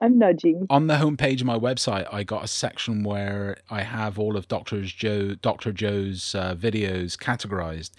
[0.00, 0.66] I'm nudging.
[0.70, 4.48] on the homepage of my website, I got a section where I have all of
[4.48, 7.90] Doctor Joe, Doctor Joe's uh, videos categorized,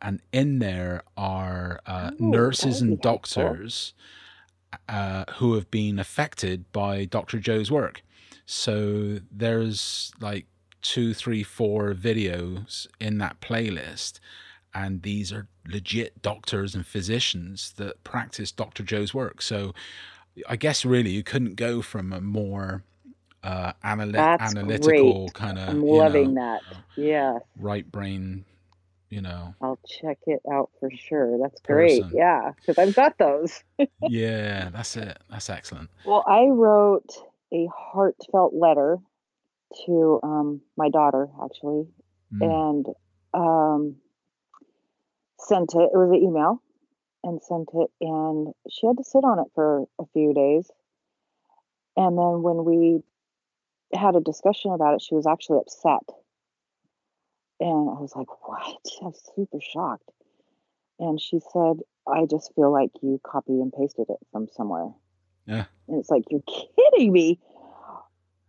[0.00, 3.94] and in there are uh, Oh, nurses and doctors
[4.88, 8.02] uh, who have been affected by Doctor Joe's work.
[8.46, 10.46] So there's like
[10.80, 14.18] two, three, four videos in that playlist.
[14.74, 18.82] And these are legit doctors and physicians that practice Dr.
[18.82, 19.42] Joe's work.
[19.42, 19.74] So
[20.48, 22.82] I guess really you couldn't go from a more
[23.42, 26.76] uh, analy- analytical kind of I'm loving know, that.
[26.96, 28.44] Yeah, right brain,
[29.10, 29.54] you know.
[29.60, 31.38] I'll check it out for sure.
[31.38, 32.02] That's great.
[32.14, 33.62] Yeah, because I've got those.
[34.08, 35.18] yeah, that's it.
[35.30, 35.90] That's excellent.
[36.06, 37.10] Well, I wrote
[37.52, 38.98] a heartfelt letter
[39.86, 41.86] to um, my daughter actually,
[42.34, 42.40] Mm.
[42.74, 42.86] and
[43.34, 43.96] um,
[45.46, 45.90] sent it.
[45.92, 46.62] It was an email,
[47.24, 50.70] and sent it, and she had to sit on it for a few days.
[51.96, 53.02] And then when we
[53.92, 56.08] had a discussion about it, she was actually upset,
[57.60, 60.10] and I was like, "What?" I was super shocked.
[60.98, 64.94] And she said, "I just feel like you copied and pasted it from somewhere."
[65.46, 65.66] Yeah.
[65.88, 67.40] And it's like, "You're kidding me."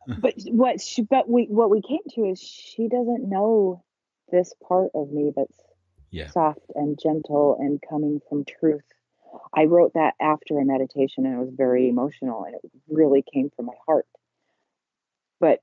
[0.19, 3.83] but what she, but we what we came to is she doesn't know
[4.31, 5.57] this part of me that's
[6.14, 6.30] Yeah.
[6.30, 8.84] soft and gentle and coming from truth.
[9.51, 13.49] I wrote that after a meditation and it was very emotional and it really came
[13.55, 14.05] from my heart.
[15.39, 15.59] But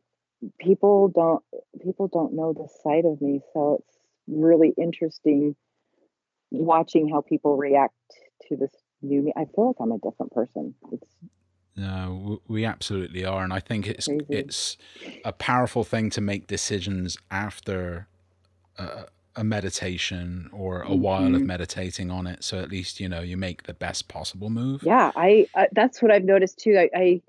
[0.59, 1.45] people don't
[1.81, 5.55] people don't know this side of me, so it's really interesting
[6.51, 7.95] watching how people react
[8.49, 8.73] to this
[9.03, 9.33] new me.
[9.37, 10.75] I feel like I'm a different person.
[10.91, 11.17] It's
[11.77, 14.27] No, we absolutely are, and I think it's Crazy.
[14.29, 14.77] it's
[15.25, 18.09] a powerful thing to make decisions after
[18.77, 21.47] a, a meditation or a while of Mhm.
[21.47, 22.45] meditating on it.
[22.45, 24.83] So at least you know you make the best possible move.
[24.83, 26.77] Yeah, I, I that's what I've noticed too.
[26.79, 27.23] I, I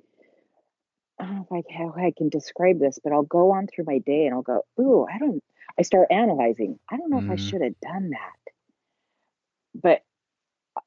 [1.19, 3.85] I don't know if I how I can describe this, but I'll go on through
[3.85, 5.41] my day and I'll go, ooh, I don't.
[5.79, 6.79] I start analyzing.
[6.89, 7.37] I don't know if I Mhm.
[7.37, 8.51] should have done that,
[9.75, 10.01] but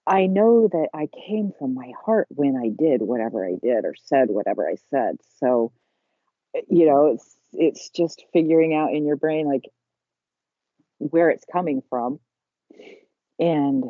[0.06, 3.94] I know that I came from my heart when I did whatever I did or
[3.96, 5.18] said whatever I said.
[5.38, 5.72] So,
[6.54, 9.64] eh, you know, it's it's just figuring out in your brain like
[10.98, 12.20] where it's coming from,
[13.38, 13.84] and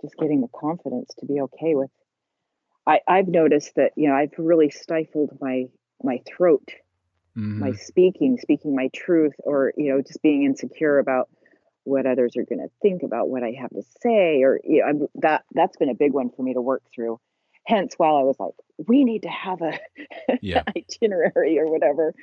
[0.00, 1.90] just getting the confidence to be okay with
[2.86, 5.66] I, I've noticed that you know I've really stifled my
[6.02, 6.68] my throat,
[7.58, 7.74] my Mhm.
[7.74, 11.30] speaking, speaking my truth, or you know just being insecure about
[11.84, 14.86] what others are going to think about what I have to say, or you know
[14.88, 17.20] I'm, that that's been a big one for me to work through.
[17.66, 18.54] Hence, while I was like,
[18.88, 19.78] we need to have a
[20.40, 20.62] Yeah.
[20.76, 22.14] itinerary or whatever,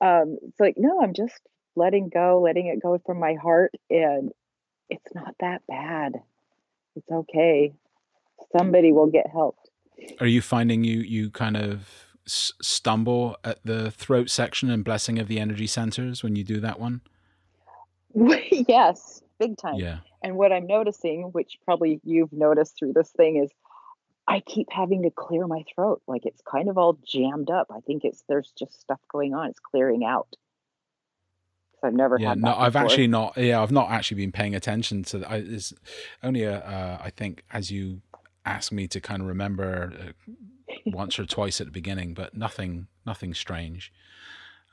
[0.00, 1.40] um, it's like no, I'm just
[1.76, 4.32] letting go, letting it go from my heart, and
[4.88, 6.14] it's not that bad.
[6.96, 7.72] It's okay.
[8.56, 9.70] Somebody will get helped.
[10.20, 11.88] Are you finding you you kind of
[12.26, 16.60] s- stumble at the throat section and blessing of the energy centers when you do
[16.60, 17.00] that one?
[18.50, 19.76] yes, big time.
[19.76, 19.98] Yeah.
[20.22, 23.50] And what I'm noticing, which probably you've noticed through this thing, is
[24.26, 26.02] I keep having to clear my throat.
[26.06, 27.68] Like it's kind of all jammed up.
[27.70, 29.50] I think it's there's just stuff going on.
[29.50, 30.28] It's clearing out.
[31.86, 32.86] I've never Yeah, had no, I've before.
[32.86, 33.36] actually not.
[33.36, 35.18] Yeah, I've not actually been paying attention to.
[35.18, 35.30] that.
[35.30, 35.72] I, it's
[36.22, 38.02] only a, uh, I think as you
[38.44, 39.92] asked me to kind of remember
[40.28, 40.32] uh,
[40.86, 43.92] once or twice at the beginning, but nothing, nothing strange.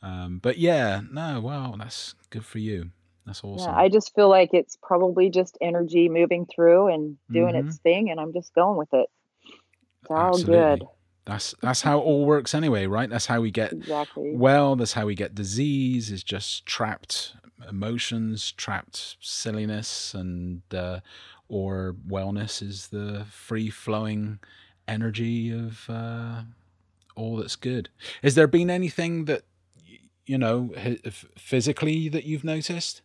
[0.01, 2.91] Um, but yeah, no, well, that's good for you.
[3.26, 3.72] That's awesome.
[3.72, 7.68] Yeah, I just feel like it's probably just energy moving through and doing Mhm.
[7.68, 9.09] its thing, and I'm just going with it.
[10.01, 10.55] It's all Absolutely.
[10.80, 10.84] good.
[11.26, 13.09] That's that's how it all works anyway, right?
[13.09, 14.36] That's how we get Exactly.
[14.36, 14.76] well.
[14.76, 16.11] That's how we get disease.
[16.11, 17.36] Is just trapped
[17.69, 20.99] emotions, trapped silliness, and uh,
[21.47, 24.39] or wellness is the free flowing
[24.88, 26.41] energy of uh,
[27.15, 27.89] all that's good.
[28.21, 29.43] Has there been anything that
[30.26, 30.71] you know
[31.38, 33.01] physically that you've noticed?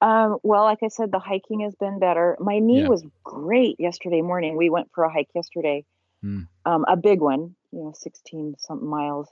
[0.00, 2.36] Um, well, like I said, the hiking has been better.
[2.40, 2.88] My knee Yeah.
[2.88, 4.56] was great yesterday morning.
[4.56, 5.84] We went for a hike yesterday,
[6.22, 6.40] Hmm.
[6.66, 9.28] um, a big one, you know, 16 something miles.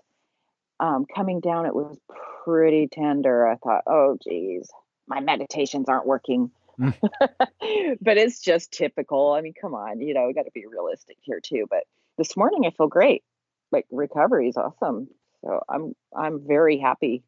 [0.80, 1.99] Um, coming down, it was
[2.45, 3.47] pretty tender.
[3.47, 4.70] I thought, oh, geez,
[5.07, 6.51] my meditations aren't working.
[6.78, 6.95] Mm.
[8.01, 9.32] but it's just typical.
[9.32, 11.66] I mean, come on, you know, we got to be realistic here too.
[11.68, 11.84] But
[12.16, 13.24] this morning I feel great.
[13.72, 15.09] Like recovery is awesome.
[15.45, 17.22] So I'm I'm very happy.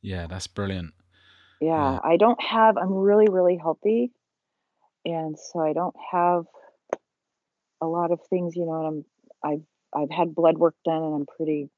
[0.00, 0.94] Yeah, that's brilliant.
[1.60, 1.98] Yeah, Yeah.
[2.02, 4.12] I don't have I'm really, really healthy.
[5.04, 6.44] And so I don't have
[7.80, 9.04] a lot of things, you know, and I'm
[9.94, 11.70] I've I've had blood work done and I'm pretty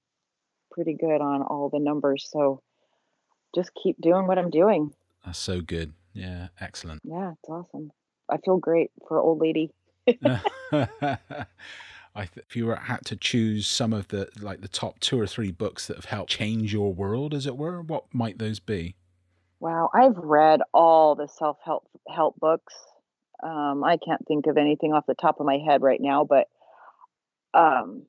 [0.72, 2.28] pretty good on all the numbers.
[2.30, 2.62] So
[3.54, 4.92] just keep doing what I'm doing.
[5.24, 5.92] That's so good.
[6.12, 7.02] Yeah, excellent.
[7.04, 7.90] Yeah, it's awesome.
[8.28, 9.70] I feel great for old lady.
[12.14, 15.20] I th- if you were had to choose some of the like the top two
[15.20, 18.58] or three books that have helped change your world, as it were, what might those
[18.58, 18.96] be?
[19.60, 22.74] Wow, I've read all the self-help help books.
[23.42, 26.46] Um, I can't think of anything off the top of my head right now, but
[27.54, 28.04] um,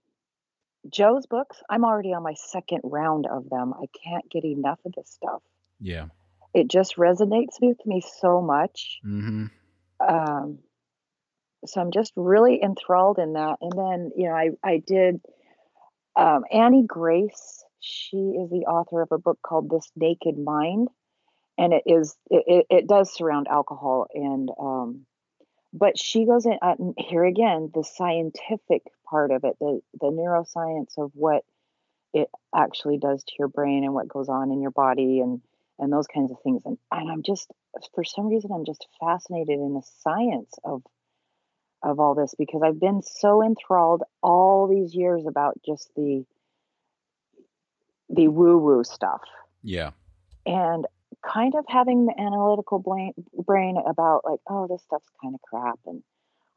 [0.89, 3.73] Joe's books, I'm already on my second round of them.
[3.73, 5.41] I can't get enough of this stuff.
[5.79, 6.05] Yeah.
[6.53, 8.99] It just resonates with me so much.
[9.05, 9.45] Mm-hmm.
[10.07, 10.59] Um,
[11.65, 13.57] so I'm just really enthralled in that.
[13.61, 15.21] And then, you know, I I did
[16.15, 17.63] um, Annie Grace.
[17.79, 20.89] She is the author of a book called This Naked Mind,
[21.57, 25.05] and it is it, it, it does surround alcohol and um,
[25.74, 30.97] but she goes in uh, here again the scientific part of it, the the neuroscience
[30.97, 31.43] of what
[32.13, 35.41] it actually does to your brain and what goes on in your body and
[35.80, 36.61] and those kinds of things.
[36.65, 37.49] And and I'm just
[37.95, 40.84] for some reason I'm just fascinated in the science of
[41.84, 46.26] of all this because I've been so enthralled all these years about just the
[48.09, 49.22] the woo woo stuff
[49.63, 49.91] Yeah.
[50.45, 50.86] and
[51.22, 53.13] kind of having the analytical brain,
[53.45, 56.03] brain about like oh this stuff's kind of crap and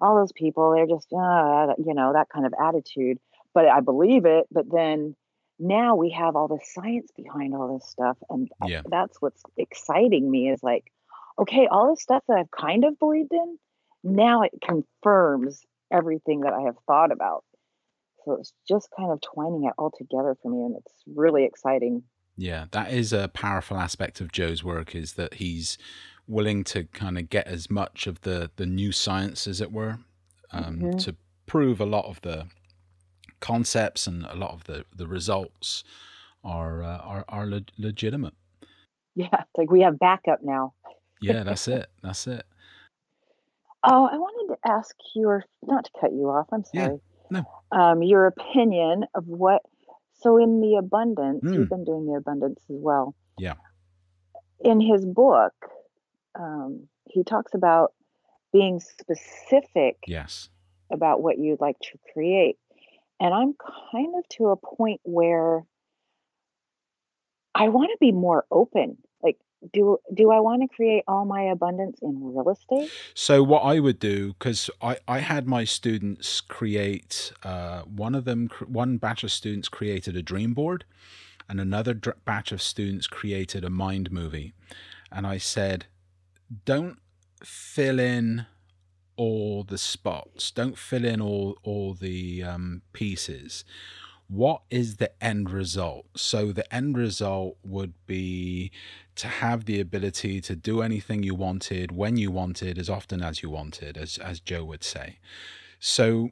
[0.01, 3.19] all those people they're just uh, you know that kind of attitude
[3.53, 5.15] but I believe it but then
[5.59, 8.83] now we have all the science behind all this stuff and Yeah.
[8.87, 10.85] that's what's exciting me is like
[11.39, 13.59] okay all this stuff that I've kind of believed in
[14.03, 15.63] now it confirms
[15.93, 17.45] everything that I have thought about
[18.25, 22.03] so it's just kind of twining it all together for me and it's really exciting
[22.37, 25.79] Yeah, that is a powerful aspect of Joe's work is that he's
[26.27, 29.99] willing to kind of get as much of the the new science as it were
[30.53, 30.99] um, Mhm.
[31.05, 31.17] to
[31.47, 32.47] prove a lot of the
[33.41, 35.85] concepts and a lot of the the results
[36.43, 38.35] are uh, are are le- legitimate.
[39.15, 40.73] yeah like we have backup now
[41.21, 41.89] Yeah, that's it.
[42.03, 42.45] That's it.
[43.87, 47.01] Oh, I wanted to ask your, not to cut you off, I'm Yeah, sorry.
[47.31, 47.45] no.
[47.71, 49.61] Um, your opinion of what,
[50.25, 51.53] so in the abundance, Mm.
[51.55, 53.15] you've been doing the abundance as well.
[53.37, 53.57] Yeah.
[54.61, 55.53] In his book,
[56.35, 57.93] um, he talks about
[58.51, 60.49] being specific Yes.
[60.91, 62.59] about what you'd like to create.
[63.21, 63.55] And I'm
[63.93, 65.67] kind of to a point where
[67.55, 68.97] I want to be more open.
[69.73, 72.91] Do do I want to create all my abundance in real estate?
[73.15, 78.25] So what I would do, because I, I had my students create, uh, one of
[78.25, 80.85] them, one batch of students created a dream board,
[81.49, 84.53] and another batch of students created a mind movie,
[85.11, 85.87] and I said,
[86.65, 86.99] don't
[87.43, 88.47] fill in
[89.17, 93.65] all the spots, don't fill in all all the um, pieces.
[94.29, 96.07] What is the end result?
[96.17, 98.73] So the end result would be
[99.17, 103.43] to have the ability to do anything you wanted when you wanted as often as
[103.43, 105.19] you wanted as as Joe would say
[105.79, 106.31] so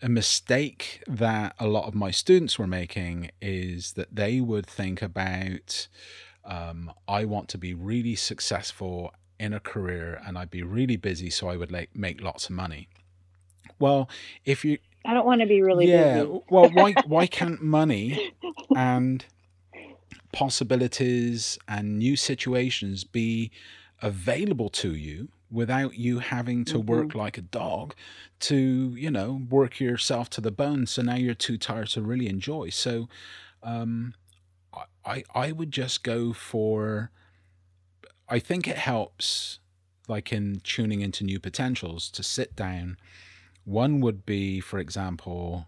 [0.00, 5.02] a mistake that a lot of my students were making is that they would think
[5.02, 5.88] about
[6.44, 11.30] um, I want to be really successful in a career and I'd be really busy
[11.30, 12.88] so I would like make lots of money
[13.78, 14.08] well
[14.44, 16.40] if you I don't want to be really yeah busy.
[16.50, 18.32] well why why can't money
[18.76, 19.24] and
[20.32, 23.50] possibilities and new situations be
[24.00, 27.94] available to you without you having to work like a dog
[28.40, 30.86] to you know work yourself to the bone?
[30.86, 32.70] So now you're too tired to really enjoy.
[32.70, 33.08] So
[33.62, 34.14] um
[35.04, 37.10] i I would just go for
[38.28, 39.58] i think it helps
[40.08, 42.96] like in tuning into new potentials to sit down
[43.64, 45.66] one would be for example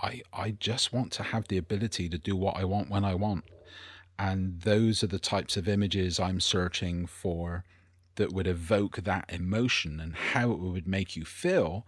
[0.00, 3.14] i i just want to have the ability to do what i want when i
[3.14, 3.44] want.
[4.18, 7.64] And those are the types of images I'm searching for
[8.16, 11.86] that would evoke that emotion and how it would make you feel,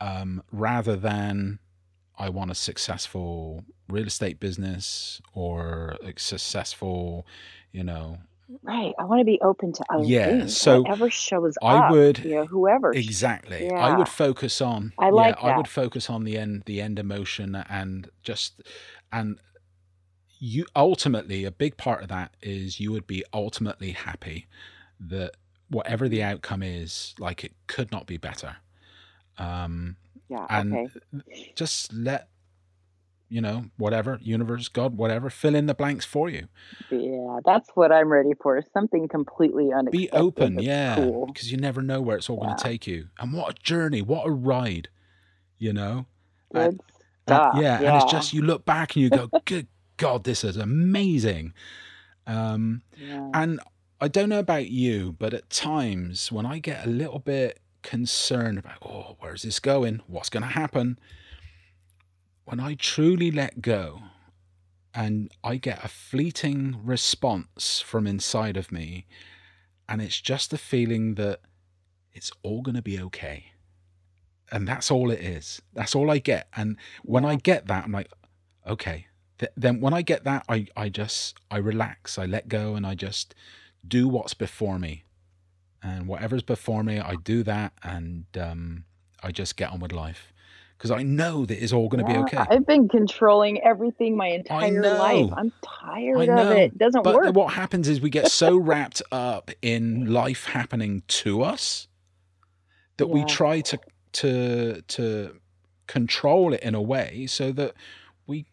[0.00, 1.60] um, rather than
[2.18, 7.26] I want a successful real estate business or a successful,
[7.70, 8.18] you know,
[8.62, 8.92] Right.
[8.98, 10.56] I want to be open to other Yeah, things.
[10.58, 12.92] so whatever shows I up, would- you know, whoever.
[12.92, 13.70] exactly.
[13.70, 14.92] I would focus on.
[14.98, 18.62] I like yeah, I would focus on the end, the end emotion, and just
[19.12, 19.38] and
[20.38, 24.46] you ultimately a big part of that is you would be ultimately happy
[25.00, 25.32] that
[25.70, 28.56] whatever the outcome is, like it could not be better.
[29.38, 29.96] Um,
[30.28, 30.46] Yeah.
[30.50, 31.52] and Okay.
[31.56, 32.28] just let
[33.34, 36.46] you know whatever universe, God, whatever, fill in the blanks for you.
[36.90, 38.62] Yeah, that's what I'm ready for.
[38.72, 40.10] Something completely unexpected.
[40.10, 41.26] Be open, yeah, Cool.
[41.26, 43.08] because you never know where it's all going to take you.
[43.18, 44.88] And what a journey, what a ride,
[45.58, 46.06] you know.
[46.52, 46.80] And- and-
[47.26, 47.54] stuff.
[47.58, 49.66] yeah, and it's just you look back and you go, "Good
[49.96, 51.52] God, this is amazing."
[52.26, 53.30] Um, Yeah.
[53.34, 53.60] And
[54.00, 58.58] I don't know about you, but at times when I get a little bit concerned
[58.58, 60.02] about, oh, where's this going?
[60.06, 60.98] What's going to happen?
[62.44, 64.02] When I truly let go
[64.92, 69.06] and I get a fleeting response from inside of me,
[69.88, 71.40] and it's just the feeling that
[72.12, 73.46] it's all going to be okay.
[74.52, 75.62] And that's all it is.
[75.72, 76.48] That's all I get.
[76.54, 78.10] And when I get that, I'm like,
[78.66, 79.06] okay.
[79.38, 82.86] Th- then when I get that, I, I just, I relax, I let go, and
[82.86, 83.34] I just
[83.86, 85.04] do what's before me.
[85.82, 88.84] And whatever's before me, I do that, and um,
[89.22, 90.32] I just get on with life.
[90.84, 92.44] Because I know that it's all going to Yeah, be okay.
[92.50, 95.30] I've been controlling everything my entire life.
[95.30, 95.34] know.
[95.34, 96.72] I'm tired of it.
[96.74, 97.34] It doesn't But work.
[97.34, 101.88] what happens is we get so wrapped up in life happening to us
[102.98, 103.78] that we try to
[104.12, 105.40] to to
[105.86, 107.72] control it in a way so that
[108.26, 108.44] we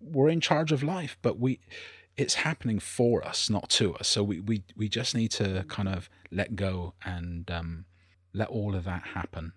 [0.00, 1.58] we're in charge of life, but we
[2.16, 4.06] it's happening for us, not to us.
[4.06, 7.84] So we we, we just need to kind of let go and um,
[8.32, 9.54] let all of that happen.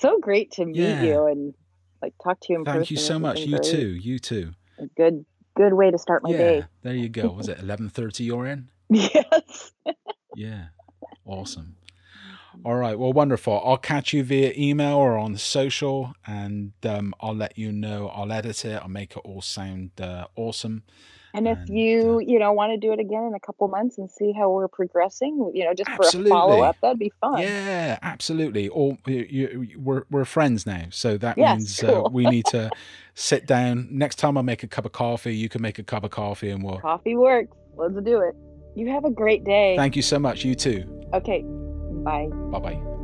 [0.00, 1.02] So great to meet Yeah.
[1.02, 1.54] you and
[2.02, 2.80] like talk to you in person.
[2.80, 3.40] Thank you so much.
[3.40, 3.62] You great.
[3.62, 3.88] too.
[3.88, 4.52] You too.
[4.78, 5.24] A good
[5.56, 6.36] good way to start my yeah.
[6.36, 6.64] day.
[6.82, 7.28] There you go.
[7.36, 8.24] Was it eleven thirty?
[8.24, 8.68] You're in.
[8.90, 9.72] Yes.
[10.38, 10.66] Yeah.
[11.24, 11.76] Awesome.
[12.62, 12.98] All right.
[12.98, 13.62] Well, wonderful.
[13.64, 18.08] I'll catch you via email or on social, and um, I'll let you know.
[18.08, 18.74] I'll edit it.
[18.82, 20.82] I'll make it all sound uh, awesome.
[21.36, 23.98] And if you, uh, you know, want to do it again in a couple months
[23.98, 27.40] and see how we're progressing, you know, just for a follow up, that'd be fun.
[27.40, 28.68] Yeah, absolutely.
[28.68, 32.72] Or you, you, we're we're friends now, so that Yes, means uh, we need to
[33.14, 33.88] sit down.
[33.90, 36.50] Next time I make a cup of coffee, you can make a cup of coffee,
[36.50, 36.78] and we'll.
[36.78, 37.56] Coffee works.
[37.76, 38.34] Let's do it.
[38.74, 39.76] You have a great day.
[39.76, 40.44] Thank you so much.
[40.44, 40.84] You too.
[41.14, 41.42] okay.
[42.04, 42.28] Bye.
[42.50, 42.95] Bye bye.